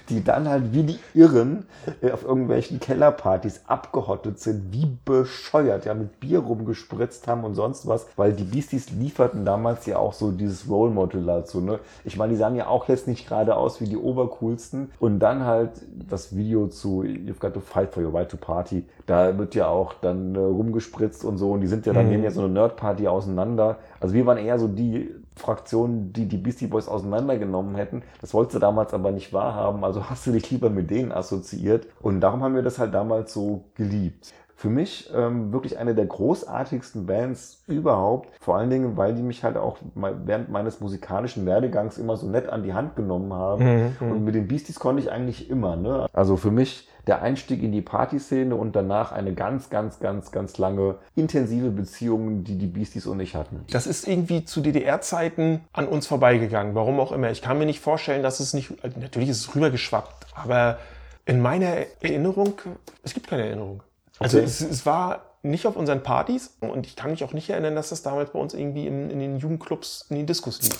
die 0.09 0.25
dann 0.25 0.49
halt 0.49 0.73
wie 0.73 0.83
die 0.85 0.99
Irren 1.13 1.67
äh, 2.01 2.11
auf 2.11 2.25
irgendwelchen 2.25 2.81
Kellerpartys 2.81 3.65
abgehottet 3.67 4.39
sind, 4.41 4.73
wie 4.73 4.97
bescheuert, 5.05 5.85
ja, 5.85 5.93
mit 5.93 6.21
Bier 6.21 6.39
rumgespritzt 6.39 7.29
haben 7.29 7.45
und 7.45 7.55
sonst 7.55 7.87
was, 7.87 8.07
weil 8.17 8.33
die 8.33 8.45
Beasties 8.45 8.91
lieferten 8.91 9.45
damals 9.45 9.85
ja 9.85 9.99
auch 9.99 10.15
so 10.15 10.31
dieses 10.31 10.71
Role 10.71 10.91
Model 10.91 11.23
dazu, 11.27 11.61
ne? 11.61 11.81
Ich 12.05 12.17
meine, 12.17 12.33
die 12.33 12.39
sahen 12.39 12.57
ja 12.57 12.69
auch 12.69 12.89
jetzt 12.89 13.07
nicht 13.07 13.29
gerade 13.29 13.57
aus 13.57 13.79
wie 13.83 13.87
die 13.89 13.99
obercoolsten. 13.99 14.91
Und 15.01 15.19
dann 15.19 15.45
halt 15.45 15.73
das 16.09 16.35
Video 16.35 16.69
zu 16.69 17.03
You've 17.03 17.41
Got 17.41 17.53
to 17.53 17.61
Fight 17.61 17.93
for 17.93 18.03
Your 18.03 18.15
Right 18.15 18.31
to 18.31 18.39
Party. 18.39 18.87
Da 19.05 19.37
wird 19.37 19.55
ja 19.55 19.67
auch 19.69 19.93
dann 20.01 20.35
äh, 20.35 20.39
rumgespritzt 20.39 21.27
und 21.27 21.37
so. 21.37 21.42
Und 21.51 21.61
die 21.61 21.67
sind 21.67 21.85
ja 21.87 21.93
dann, 21.93 22.09
nehmen 22.09 22.25
ja 22.25 22.31
so 22.31 22.43
eine 22.43 22.53
Nerd-Party 22.53 23.09
auseinander. 23.09 23.79
Also 24.01 24.15
wir 24.15 24.25
waren 24.27 24.39
eher 24.39 24.59
so 24.59 24.69
die 24.69 25.15
Fraktion, 25.35 26.13
die 26.13 26.27
die 26.27 26.37
Beastie 26.37 26.67
Boys 26.67 26.89
auseinandergenommen 26.89 27.75
hätten. 27.75 28.03
Das 28.21 28.35
wolltest 28.35 28.57
du 28.57 28.59
damals 28.61 28.93
aber 28.95 29.11
nicht 29.11 29.33
wahrhaben. 29.33 29.83
Also 29.85 30.09
hast 30.11 30.27
du 30.27 30.33
dich 30.33 30.51
lieber 30.51 30.71
mit 30.71 30.91
denen 30.91 31.11
assoziiert. 31.13 31.87
Und 32.01 32.21
darum 32.21 32.43
haben 32.43 32.55
wir 32.55 32.63
das 32.63 32.79
halt 32.79 32.93
damals 32.95 33.33
so 33.33 33.65
geliebt. 33.75 34.33
Für 34.63 34.71
mich 34.71 35.11
ähm, 35.13 35.53
wirklich 35.53 35.77
eine 35.77 35.93
der 35.93 36.07
großartigsten 36.07 37.05
Bands 37.05 37.65
überhaupt. 37.67 38.29
Vor 38.41 38.57
allen 38.57 38.71
Dingen, 38.71 38.97
weil 38.97 39.13
die 39.13 39.23
mich 39.23 39.43
halt 39.43 39.57
auch 39.57 39.79
während 39.97 40.51
meines 40.51 40.79
musikalischen 40.79 41.45
Werdegangs 41.47 41.99
immer 41.99 42.17
so 42.17 42.29
nett 42.29 42.49
an 42.49 42.63
die 42.63 42.73
Hand 42.73 42.95
genommen 42.95 43.33
haben. 43.33 43.97
Und 43.99 44.25
mit 44.25 44.37
den 44.37 44.47
Beasties 44.47 44.79
konnte 44.79 45.03
ich 45.03 45.11
eigentlich 45.11 45.51
immer. 45.51 45.75
Ne? 45.75 46.07
Also 46.13 46.37
für 46.37 46.53
mich 46.53 46.89
der 47.09 47.23
Einstieg 47.23 47.61
in 47.61 47.73
die 47.73 47.81
Partyszene 47.81 48.55
und 48.55 48.77
danach 48.77 49.11
eine 49.11 49.35
ganz, 49.35 49.69
ganz, 49.69 49.99
ganz, 49.99 50.31
ganz 50.31 50.59
lange 50.59 50.95
intensive 51.17 51.71
Beziehung, 51.71 52.45
die 52.45 52.57
die 52.57 52.69
Beasties 52.69 53.09
und 53.09 53.19
ich 53.19 53.35
hatten. 53.35 53.65
Das 53.73 53.89
ist 53.89 54.07
irgendwie 54.07 54.45
zu 54.45 54.61
DDR-Zeiten 54.61 55.63
an 55.73 55.89
uns 55.89 56.07
vorbeigegangen. 56.07 56.77
Warum 56.77 57.01
auch 57.01 57.11
immer. 57.11 57.33
Ich 57.33 57.43
kann 57.43 57.59
mir 57.59 57.67
nicht 57.67 57.81
vorstellen, 57.81 58.23
dass 58.23 58.39
es 58.39 58.55
nicht. 58.55 58.73
Natürlich 58.97 59.31
ist 59.31 59.39
es 59.41 59.57
rübergeschwappt, 59.57 60.29
aber 60.37 60.79
in 61.27 61.43
meiner 61.43 61.75
Erinnerung, 62.01 62.55
es 63.03 63.13
gibt 63.13 63.27
keine 63.27 63.45
Erinnerung. 63.45 63.83
Also 64.23 64.39
es, 64.39 64.61
es 64.61 64.87
war 64.87 65.23
nicht 65.43 65.67
auf 65.67 65.77
unseren 65.77 66.03
Partys 66.03 66.57
und 66.61 66.87
ich 66.87 66.97
kann 66.97 67.11
mich 67.11 67.25
auch 67.25 67.33
nicht 67.33 67.51
erinnern, 67.51 67.75
dass 67.75 67.89
das 67.89 68.03
damals 68.03 68.31
bei 68.31 68.39
uns 68.39 68.55
irgendwie 68.55 68.87
in, 68.87 69.11
in 69.11 69.19
den 69.19 69.39
Jugendclubs, 69.39 70.07
in 70.09 70.17
den 70.17 70.27
Diskos 70.27 70.63
lief. 70.63 70.79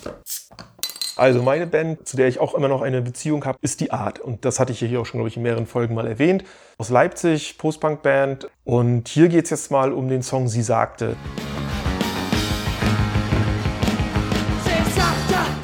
Also 1.17 1.43
meine 1.43 1.67
Band, 1.67 2.09
zu 2.09 2.17
der 2.17 2.29
ich 2.29 2.41
auch 2.41 2.55
immer 2.55 2.69
noch 2.69 2.81
eine 2.81 3.03
Beziehung 3.03 3.45
habe, 3.45 3.59
ist 3.61 3.81
die 3.81 3.91
Art. 3.91 4.19
Und 4.19 4.45
das 4.45 4.59
hatte 4.59 4.73
ich 4.73 4.79
hier 4.79 5.01
auch 5.01 5.07
schon, 5.07 5.19
glaube 5.19 5.29
ich, 5.29 5.37
in 5.37 5.43
mehreren 5.43 5.67
Folgen 5.67 5.95
mal 5.95 6.07
erwähnt. 6.07 6.43
Aus 6.79 6.89
Leipzig, 6.89 7.59
Post-Punk-Band. 7.59 8.49
Und 8.65 9.09
hier 9.09 9.29
geht 9.29 9.45
es 9.45 9.51
jetzt 9.51 9.71
mal 9.71 9.93
um 9.93 10.09
den 10.09 10.23
Song 10.23 10.49
Sie 10.49 10.63
sagte. 10.63 11.17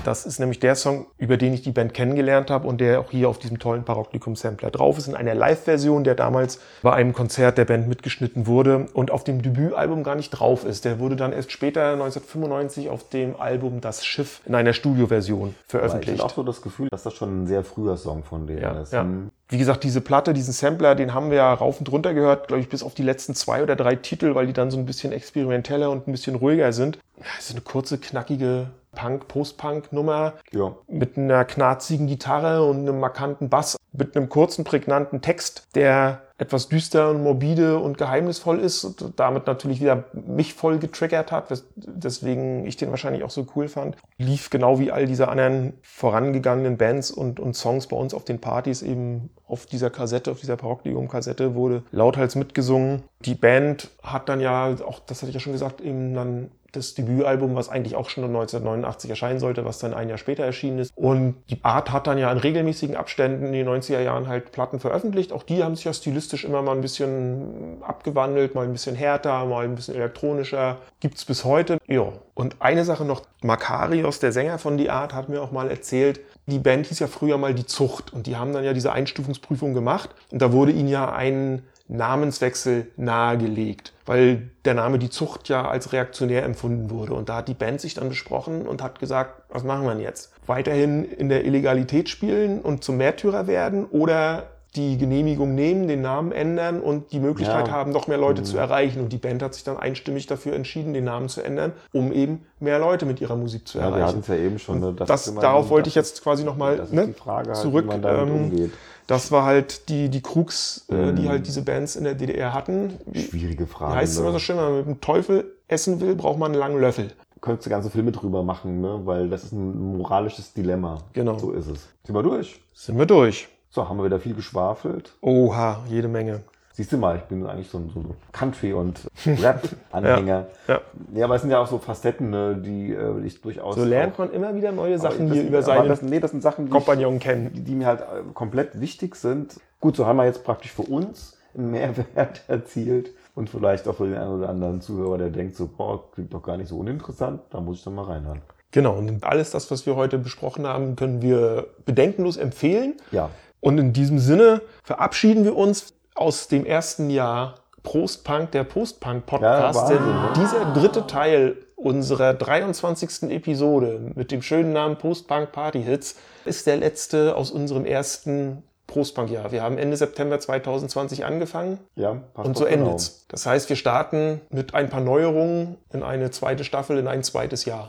Das 0.09 0.25
ist 0.25 0.39
nämlich 0.39 0.59
der 0.59 0.75
Song, 0.75 1.05
über 1.19 1.37
den 1.37 1.53
ich 1.53 1.61
die 1.61 1.71
Band 1.71 1.93
kennengelernt 1.93 2.51
habe 2.51 2.67
und 2.67 2.81
der 2.81 2.99
auch 3.01 3.11
hier 3.11 3.29
auf 3.29 3.39
diesem 3.39 3.59
tollen 3.59 3.85
Paroklikum-Sampler 3.85 4.71
drauf 4.71 4.97
ist, 4.97 5.07
in 5.07 5.15
einer 5.15 5.35
Live-Version, 5.35 6.03
der 6.03 6.15
damals 6.15 6.61
bei 6.81 6.95
einem 6.95 7.13
Konzert 7.13 7.59
der 7.59 7.67
Band 7.67 7.89
mitgeschnitten 7.89 8.47
wurde 8.47 8.87
und 8.95 9.11
auf 9.11 9.23
dem 9.23 9.43
Debütalbum 9.43 10.05
gar 10.05 10.15
nicht 10.15 10.31
drauf 10.31 10.65
ist. 10.65 10.87
Der 10.87 10.99
wurde 10.99 11.15
dann 11.17 11.35
erst 11.35 11.53
später, 11.53 11.93
1995, 11.93 12.89
auf 12.89 13.07
dem 13.11 13.39
Album 13.39 13.83
Das 13.83 14.03
Schiff 14.03 14.41
in 14.47 14.55
einer 14.55 14.73
Studioversion 14.73 15.49
Aber 15.49 15.51
ich 15.51 15.71
veröffentlicht. 15.71 16.19
habe 16.21 16.31
auch 16.31 16.35
so 16.37 16.43
das 16.43 16.63
Gefühl, 16.63 16.89
dass 16.89 17.03
das 17.03 17.13
schon 17.13 17.43
ein 17.43 17.47
sehr 17.47 17.63
früher 17.63 17.99
Song 17.99 18.25
von 18.25 18.47
denen 18.47 18.63
Ja, 18.63 18.81
ist. 18.81 18.95
ja. 18.95 19.03
Hm. 19.03 19.29
Wie 19.51 19.59
gesagt, 19.59 19.85
diese 19.85 20.01
Platte, 20.01 20.33
diesen 20.33 20.55
Sampler, 20.55 20.95
den 20.95 21.13
haben 21.13 21.29
wir 21.31 21.39
ja 21.39 21.53
rauf 21.53 21.81
und 21.81 21.91
runter 21.93 22.15
gehört, 22.15 22.49
glaube 22.49 22.61
ich, 22.63 22.69
bis 22.71 22.83
auf 22.83 22.95
die 22.95 23.03
letzten 23.03 23.35
zwei 23.35 23.63
oder 23.63 23.77
drei 23.77 23.97
Titel, 23.97 24.35
weil 24.35 24.47
die 24.47 24.53
dann 24.55 24.71
so 24.71 24.79
ein 24.79 24.85
bisschen 24.87 25.13
experimenteller 25.13 25.91
und 25.91 26.07
ein 26.09 26.13
bisschen 26.13 26.35
ruhiger 26.35 26.73
sind. 26.73 26.99
Ja, 27.19 27.25
es 27.39 27.47
ist 27.47 27.53
eine 27.53 27.63
kurze, 27.63 27.99
knackige 27.99 28.69
Punk, 28.99 29.29
Post-Punk-Nummer 29.29 30.35
Ja. 30.53 30.75
mit 30.89 31.17
einer 31.17 31.45
knarzigen 31.45 32.09
Gitarre 32.09 32.65
und 32.65 32.79
einem 32.81 32.99
markanten 32.99 33.49
Bass, 33.49 33.77
mit 33.93 34.17
einem 34.17 34.29
kurzen, 34.29 34.65
prägnanten 34.65 35.23
Text, 35.23 35.69
der 35.77 36.23
etwas 36.37 36.69
düster 36.69 37.11
und 37.11 37.23
morbide 37.23 37.79
und 37.79 37.99
geheimnisvoll 37.99 38.61
ist 38.61 38.85
und 38.85 39.15
damit 39.17 39.47
natürlich 39.47 39.81
wieder 39.81 40.05
mich 40.13 40.55
voll 40.55 40.79
getriggert 40.79 41.33
hat, 41.33 41.47
deswegen 41.77 42.65
ich 42.65 42.77
den 42.77 42.91
wahrscheinlich 42.91 43.25
auch 43.25 43.31
so 43.31 43.47
cool 43.57 43.69
fand. 43.69 43.97
Lief 44.19 44.51
genau 44.51 44.79
wie 44.79 44.93
all 44.93 45.07
diese 45.07 45.29
anderen 45.29 45.75
vorangegangenen 45.83 46.77
Bands 46.77 47.11
und, 47.11 47.41
und 47.41 47.55
Songs 47.55 47.89
bei 47.89 47.97
uns 47.97 48.15
auf 48.15 48.25
den 48.25 48.41
Partys 48.41 48.83
eben 48.83 49.31
auf 49.49 49.67
dieser 49.67 49.91
Kassette, 49.91 50.31
auf 50.31 50.41
dieser 50.41 50.57
Paroklium-Kassette 50.57 51.55
wurde 51.55 51.83
lauthals 51.91 52.37
mitgesungen. 52.37 53.03
Die 53.25 53.35
Band 53.35 53.91
hat 54.03 54.29
dann 54.29 54.41
ja, 54.41 54.77
auch 54.87 55.01
das 55.01 55.23
hatte 55.23 55.31
ich 55.31 55.35
ja 55.35 55.41
schon 55.41 55.55
gesagt, 55.55 55.81
eben 55.81 56.15
dann 56.15 56.51
das 56.73 56.95
Debütalbum, 56.95 57.55
was 57.55 57.69
eigentlich 57.71 57.97
auch 57.97 58.11
schon 58.11 58.25
1989 58.25 59.11
erscheinen 59.11 59.41
sollte, 59.41 59.65
was 59.65 59.79
dann 59.79 59.95
ein 59.95 60.09
Jahr 60.09 60.19
später 60.19 60.45
erschienen 60.45 60.79
ist. 60.79 60.93
Und 60.97 61.37
die 61.49 61.65
Art 61.65 61.93
hat 61.93 62.07
dann 62.07 62.19
ja 62.19 62.31
in 62.31 62.39
regelmäßigen 62.39 62.95
Abständen 62.95 63.47
in 63.47 63.53
den 63.53 63.69
90er 63.69 64.01
Jahren 64.01 64.29
halt 64.29 64.53
Platten 64.53 64.79
veröffentlicht. 64.79 65.33
Auch 65.33 65.43
die 65.43 65.65
haben 65.65 65.77
sich 65.77 65.87
ja 65.87 65.93
stilistisch 65.93 66.45
immer 66.45 66.61
mal 66.61 66.75
ein 66.75 66.83
bisschen 66.83 67.79
abgewandelt, 67.81 68.55
mal 68.55 68.65
ein 68.65 68.73
bisschen 68.73 68.97
härter, 68.97 69.47
mal 69.47 69.65
ein 69.65 69.77
bisschen 69.77 69.95
elektronischer. 69.95 70.77
Gibt's 71.01 71.25
bis 71.25 71.45
heute. 71.45 71.79
Ja. 71.87 72.13
Und 72.35 72.57
eine 72.61 72.85
Sache 72.85 73.05
noch, 73.05 73.23
Makarios, 73.43 74.21
der 74.21 74.33
Sänger 74.33 74.59
von 74.59 74.77
Die 74.77 74.91
Art, 74.91 75.15
hat 75.15 75.29
mir 75.29 75.41
auch 75.43 75.51
mal 75.51 75.71
erzählt, 75.71 76.21
die 76.47 76.59
Band 76.59 76.87
hieß 76.87 77.01
ja 77.01 77.07
früher 77.07 77.37
mal 77.39 77.55
Die 77.55 77.67
Zucht 77.67 78.13
und 78.13 78.27
die 78.27 78.37
haben 78.37 78.53
dann 78.53 78.65
ja 78.65 78.73
diese 78.73 78.93
Einstufungsprüfung 78.93 79.75
gemacht 79.75 80.11
und 80.31 80.41
da 80.41 80.53
wurde 80.53 80.73
ihnen 80.73 80.89
ja 80.89 81.13
ein 81.13 81.63
Namenswechsel 81.89 82.87
nahegelegt, 82.97 83.93
weil 84.07 84.51
der 84.65 84.75
Name 84.75 84.99
Die 84.99 85.11
Zucht 85.11 85.49
ja 85.49 85.69
als 85.69 85.93
reaktionär 85.93 86.45
empfunden 86.45 86.91
wurde. 86.91 87.15
Und 87.15 87.29
da 87.29 87.37
hat 87.37 87.49
die 87.49 87.55
Band 87.55 87.81
sich 87.81 87.95
dann 87.95 88.09
besprochen 88.09 88.67
und 88.67 88.83
hat 88.83 88.99
gesagt, 89.01 89.43
was 89.51 89.65
machen 89.65 89.85
wir 89.85 89.93
denn 89.95 90.03
jetzt? 90.03 90.33
Weiterhin 90.47 91.05
in 91.05 91.29
der 91.29 91.45
Illegalität 91.45 92.09
spielen 92.09 92.61
und 92.61 92.85
zum 92.85 92.97
Märtyrer 92.99 93.47
werden 93.47 93.85
oder 93.87 94.45
die 94.77 94.99
Genehmigung 94.99 95.55
nehmen, 95.55 95.89
den 95.89 96.03
Namen 96.03 96.31
ändern 96.31 96.81
und 96.83 97.11
die 97.13 97.21
Möglichkeit 97.21 97.69
Ja. 97.69 97.73
haben, 97.73 97.91
noch 97.91 98.07
mehr 98.07 98.19
Leute 98.19 98.43
zu 98.43 98.59
erreichen. 98.59 99.01
Und 99.01 99.13
die 99.15 99.17
Band 99.17 99.43
hat 99.43 99.55
sich 99.55 99.65
dann 99.65 99.79
einstimmig 99.79 100.27
dafür 100.27 100.53
entschieden, 100.55 100.93
den 100.93 101.05
Namen 101.05 101.31
zu 101.31 101.41
ändern, 101.43 101.73
um 101.93 102.13
eben 102.13 102.45
mehr 102.61 102.79
Leute 102.79 103.07
mit 103.07 103.19
ihrer 103.23 103.35
Musik 103.35 103.67
zu 103.67 103.79
Ja, 103.79 103.85
wir 103.85 103.91
hatten 103.93 104.01
erreichen. 104.03 104.19
es 104.21 104.29
ja 104.29 104.35
eben 104.37 104.59
schon. 104.59 104.81
Ne? 104.81 104.93
Das, 104.95 105.27
immer- 105.27 105.41
darauf 105.41 105.71
wollte 105.71 105.89
ich 105.89 105.95
das 105.95 106.11
jetzt 106.11 106.23
quasi 106.23 106.45
nochmal 106.45 106.77
das 106.77 106.89
ist 106.89 106.95
ne, 106.95 107.07
die 107.09 107.13
Frage 107.15 107.49
halt, 107.49 107.57
zurück. 107.59 107.85
wie 107.87 107.89
man 107.89 108.03
damit 108.03 108.29
ähm, 108.29 108.35
umgeht. 108.45 108.71
Das 109.09 109.33
war 109.33 109.45
halt 109.45 109.89
die, 109.89 110.09
die 110.09 110.23
Krux, 110.23 110.87
äh, 110.89 110.95
Mhm. 110.95 111.17
die 111.17 111.29
halt 111.29 111.47
diese 111.49 111.63
Bands 111.63 111.97
in 111.97 112.05
der 112.05 112.15
DDR 112.15 112.55
hatten. 112.55 112.95
Wie, 113.07 113.23
Schwierige 113.23 113.67
Frage. 113.67 113.97
heißt 113.97 114.13
es 114.13 114.19
ne? 114.19 114.25
immer 114.25 114.33
so 114.33 114.39
schön, 114.39 114.57
wenn 114.57 114.65
man 114.65 114.77
mit 114.77 114.87
dem 114.87 115.01
Teufel 115.01 115.53
essen 115.67 116.01
will, 116.01 116.15
braucht 116.15 116.39
man 116.39 116.53
einen 116.53 116.61
langen 116.61 116.81
Löffel. 116.81 117.11
könntest 117.41 117.67
du 117.67 117.71
ganze 117.71 117.91
Filme 117.91 118.13
drüber 118.13 118.43
machen, 118.43 118.81
ne? 118.81 119.01
weil 119.05 119.29
das 119.29 119.45
ist 119.45 119.53
ein 119.53 119.97
moralisches 119.99 120.53
Dilemma. 120.53 120.99
Genau. 121.13 121.39
So 121.39 121.53
ist 121.53 121.67
es. 121.69 121.89
Sind 122.05 122.15
wir 122.15 122.23
durch? 122.23 122.61
Sind 122.75 122.99
wir 122.99 123.07
durch. 123.07 123.49
So, 123.71 123.89
haben 123.89 123.97
wir 123.99 124.05
wieder 124.05 124.19
viel 124.21 124.35
geschwafelt. 124.35 125.13
Oha, 125.21 125.85
jede 125.89 126.09
Menge. 126.09 126.41
Siehst 126.79 126.93
du 126.93 126.97
mal, 126.97 127.17
ich 127.17 127.23
bin 127.23 127.45
eigentlich 127.45 127.69
so 127.69 127.79
ein, 127.79 127.91
so 127.93 128.05
Country- 128.31 128.73
und 128.73 129.01
Rap-Anhänger. 129.27 130.47
Ja. 130.69 130.81
ja. 131.13 131.25
aber 131.25 131.35
es 131.35 131.41
sind 131.41 131.51
ja 131.51 131.59
auch 131.59 131.67
so 131.67 131.79
Facetten, 131.79 132.31
ne, 132.31 132.55
die 132.55 132.93
äh, 132.93 133.21
ich 133.27 133.41
durchaus. 133.41 133.75
So 133.75 133.83
lernt 133.83 134.17
man 134.17 134.33
immer 134.33 134.55
wieder 134.55 134.71
neue 134.71 134.97
Sachen 134.97 135.33
hier 135.33 135.43
über 135.43 135.61
seine 135.63 135.89
Das, 135.89 136.03
nee, 136.03 136.21
das 136.21 136.31
sind 136.31 136.41
Sachen, 136.41 136.71
die, 136.71 136.79
ich, 136.79 137.21
kennen. 137.21 137.51
die 137.53 137.75
mir 137.75 137.87
halt 137.89 138.03
äh, 138.03 138.33
komplett 138.33 138.81
wichtig 138.81 139.17
sind. 139.17 139.57
Gut, 139.81 139.97
so 139.97 140.07
haben 140.07 140.19
wir 140.19 140.27
jetzt 140.27 140.45
praktisch 140.45 140.71
für 140.71 140.83
uns 140.83 141.37
einen 141.53 141.73
Mehrwert 141.73 142.43
erzielt. 142.47 143.11
Und 143.35 143.51
vielleicht 143.51 143.89
auch 143.89 143.97
für 143.97 144.07
den 144.07 144.17
einen 144.17 144.39
oder 144.39 144.49
anderen 144.49 144.81
Zuhörer, 144.81 145.19
der 145.19 145.31
denkt 145.31 145.57
so, 145.57 145.67
boah, 145.67 146.09
klingt 146.13 146.33
doch 146.33 146.45
gar 146.45 146.59
nicht 146.59 146.69
so 146.69 146.79
uninteressant, 146.79 147.41
da 147.51 147.61
muss 147.61 147.79
ich 147.79 147.85
dann 147.85 147.97
mal 147.97 148.05
reinhören. 148.05 148.41
Genau, 148.71 148.95
und 148.99 149.25
alles 149.25 149.51
das, 149.51 149.69
was 149.73 149.85
wir 149.85 149.97
heute 149.97 150.17
besprochen 150.17 150.65
haben, 150.65 150.95
können 150.95 151.23
wir 151.23 151.67
bedenkenlos 151.85 152.37
empfehlen. 152.37 152.95
Ja, 153.11 153.31
Und 153.59 153.79
in 153.79 153.93
diesem 153.93 154.21
Sinne 154.21 154.63
verabschieden 154.85 155.43
wir 155.43 155.57
uns 155.57 155.98
aus 156.19 156.49
dem 156.49 156.67
ersten 156.67 157.11
Jahr 157.11 157.55
Prost 157.83 158.25
Punk, 158.25 158.51
der 158.51 158.65
Post-Punk-Podcast. 158.65 159.91
Ja, 159.91 160.01
ne? 160.01 160.31
dieser 160.37 160.73
dritte 160.73 161.07
Teil 161.07 161.57
unserer 161.77 162.35
23. 162.35 163.31
Episode 163.31 164.13
mit 164.15 164.33
dem 164.33 164.43
schönen 164.43 164.73
Namen 164.73 164.99
Post-Punk 164.99 165.53
Party 165.53 165.83
Hits 165.83 166.17
ist 166.45 166.67
der 166.67 166.77
letzte 166.77 167.37
aus 167.37 167.51
unserem 167.51 167.87
ersten 167.87 168.65
Post-Punk-Jahr. 168.89 169.53
Wir 169.53 169.63
haben 169.63 169.79
Ende 169.79 169.97
September 169.97 170.41
2020 170.41 171.25
angefangen 171.25 171.79
ja, 171.95 172.21
passt 172.35 172.49
und 172.49 172.57
so 172.57 172.65
genau. 172.65 172.87
endet's. 172.87 173.27
Das 173.29 173.47
heißt, 173.47 173.69
wir 173.69 173.77
starten 173.77 174.41
mit 174.51 174.75
ein 174.75 174.91
paar 174.91 175.03
Neuerungen 175.03 175.77
in 175.93 176.03
eine 176.03 176.31
zweite 176.31 176.65
Staffel, 176.65 176.99
in 176.99 177.07
ein 177.07 177.23
zweites 177.23 177.65
Jahr. 177.65 177.89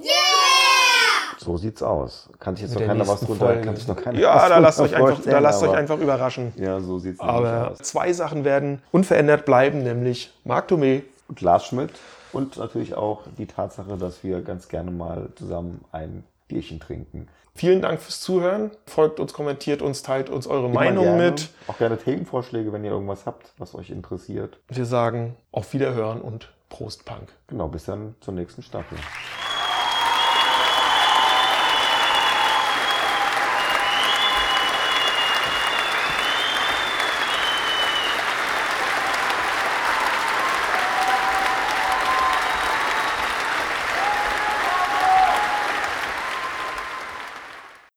So 1.39 1.57
sieht's 1.57 1.81
aus. 1.81 2.29
Kann 2.39 2.55
sich 2.55 2.65
jetzt 2.65 2.75
noch 2.77 2.85
keiner 2.85 3.07
was 3.07 3.21
drunter, 3.21 3.55
kann 3.57 3.75
sich 3.75 3.87
noch 3.87 3.95
keiner 3.95 4.19
Ja, 4.19 4.35
was 4.35 4.49
da 4.49 4.57
lasst 4.57 4.79
euch 4.81 4.95
einfach, 4.95 5.21
da 5.23 5.39
lasst 5.39 5.63
euch 5.63 5.73
einfach 5.73 5.97
überraschen. 5.97 6.53
Ja, 6.57 6.79
so 6.81 6.99
sieht's 6.99 7.19
Aber 7.19 7.71
aus. 7.71 7.77
zwei 7.79 8.11
Sachen 8.11 8.43
werden 8.43 8.81
unverändert 8.91 9.45
bleiben, 9.45 9.83
nämlich 9.83 10.33
Marc 10.43 10.69
Thomé. 10.69 11.03
Und 11.27 11.41
Lars 11.41 11.65
Schmidt 11.67 11.91
und 12.33 12.57
natürlich 12.57 12.95
auch 12.95 13.21
die 13.37 13.45
Tatsache, 13.45 13.97
dass 13.97 14.23
wir 14.23 14.41
ganz 14.41 14.67
gerne 14.67 14.91
mal 14.91 15.29
zusammen 15.35 15.85
ein 15.91 16.23
Bierchen 16.47 16.79
trinken. 16.79 17.27
Vielen 17.55 17.81
Dank 17.81 17.99
fürs 17.99 18.21
Zuhören. 18.21 18.71
Folgt 18.85 19.19
uns, 19.19 19.33
kommentiert 19.33 19.81
uns, 19.81 20.01
teilt 20.01 20.29
uns 20.29 20.47
eure 20.47 20.65
Immer 20.65 20.75
Meinung 20.75 21.03
gerne. 21.05 21.31
mit. 21.31 21.49
Auch 21.67 21.77
gerne 21.77 21.97
Themenvorschläge, 21.97 22.71
wenn 22.71 22.83
ihr 22.83 22.91
irgendwas 22.91 23.25
habt, 23.25 23.51
was 23.57 23.75
euch 23.75 23.89
interessiert. 23.89 24.57
Wir 24.69 24.85
sagen 24.85 25.35
auf 25.51 25.73
Wiederhören 25.73 26.21
und 26.21 26.49
Prost 26.69 27.05
Punk. 27.05 27.29
Genau, 27.47 27.67
bis 27.67 27.85
dann 27.85 28.15
zur 28.21 28.33
nächsten 28.33 28.61
Staffel. 28.63 28.97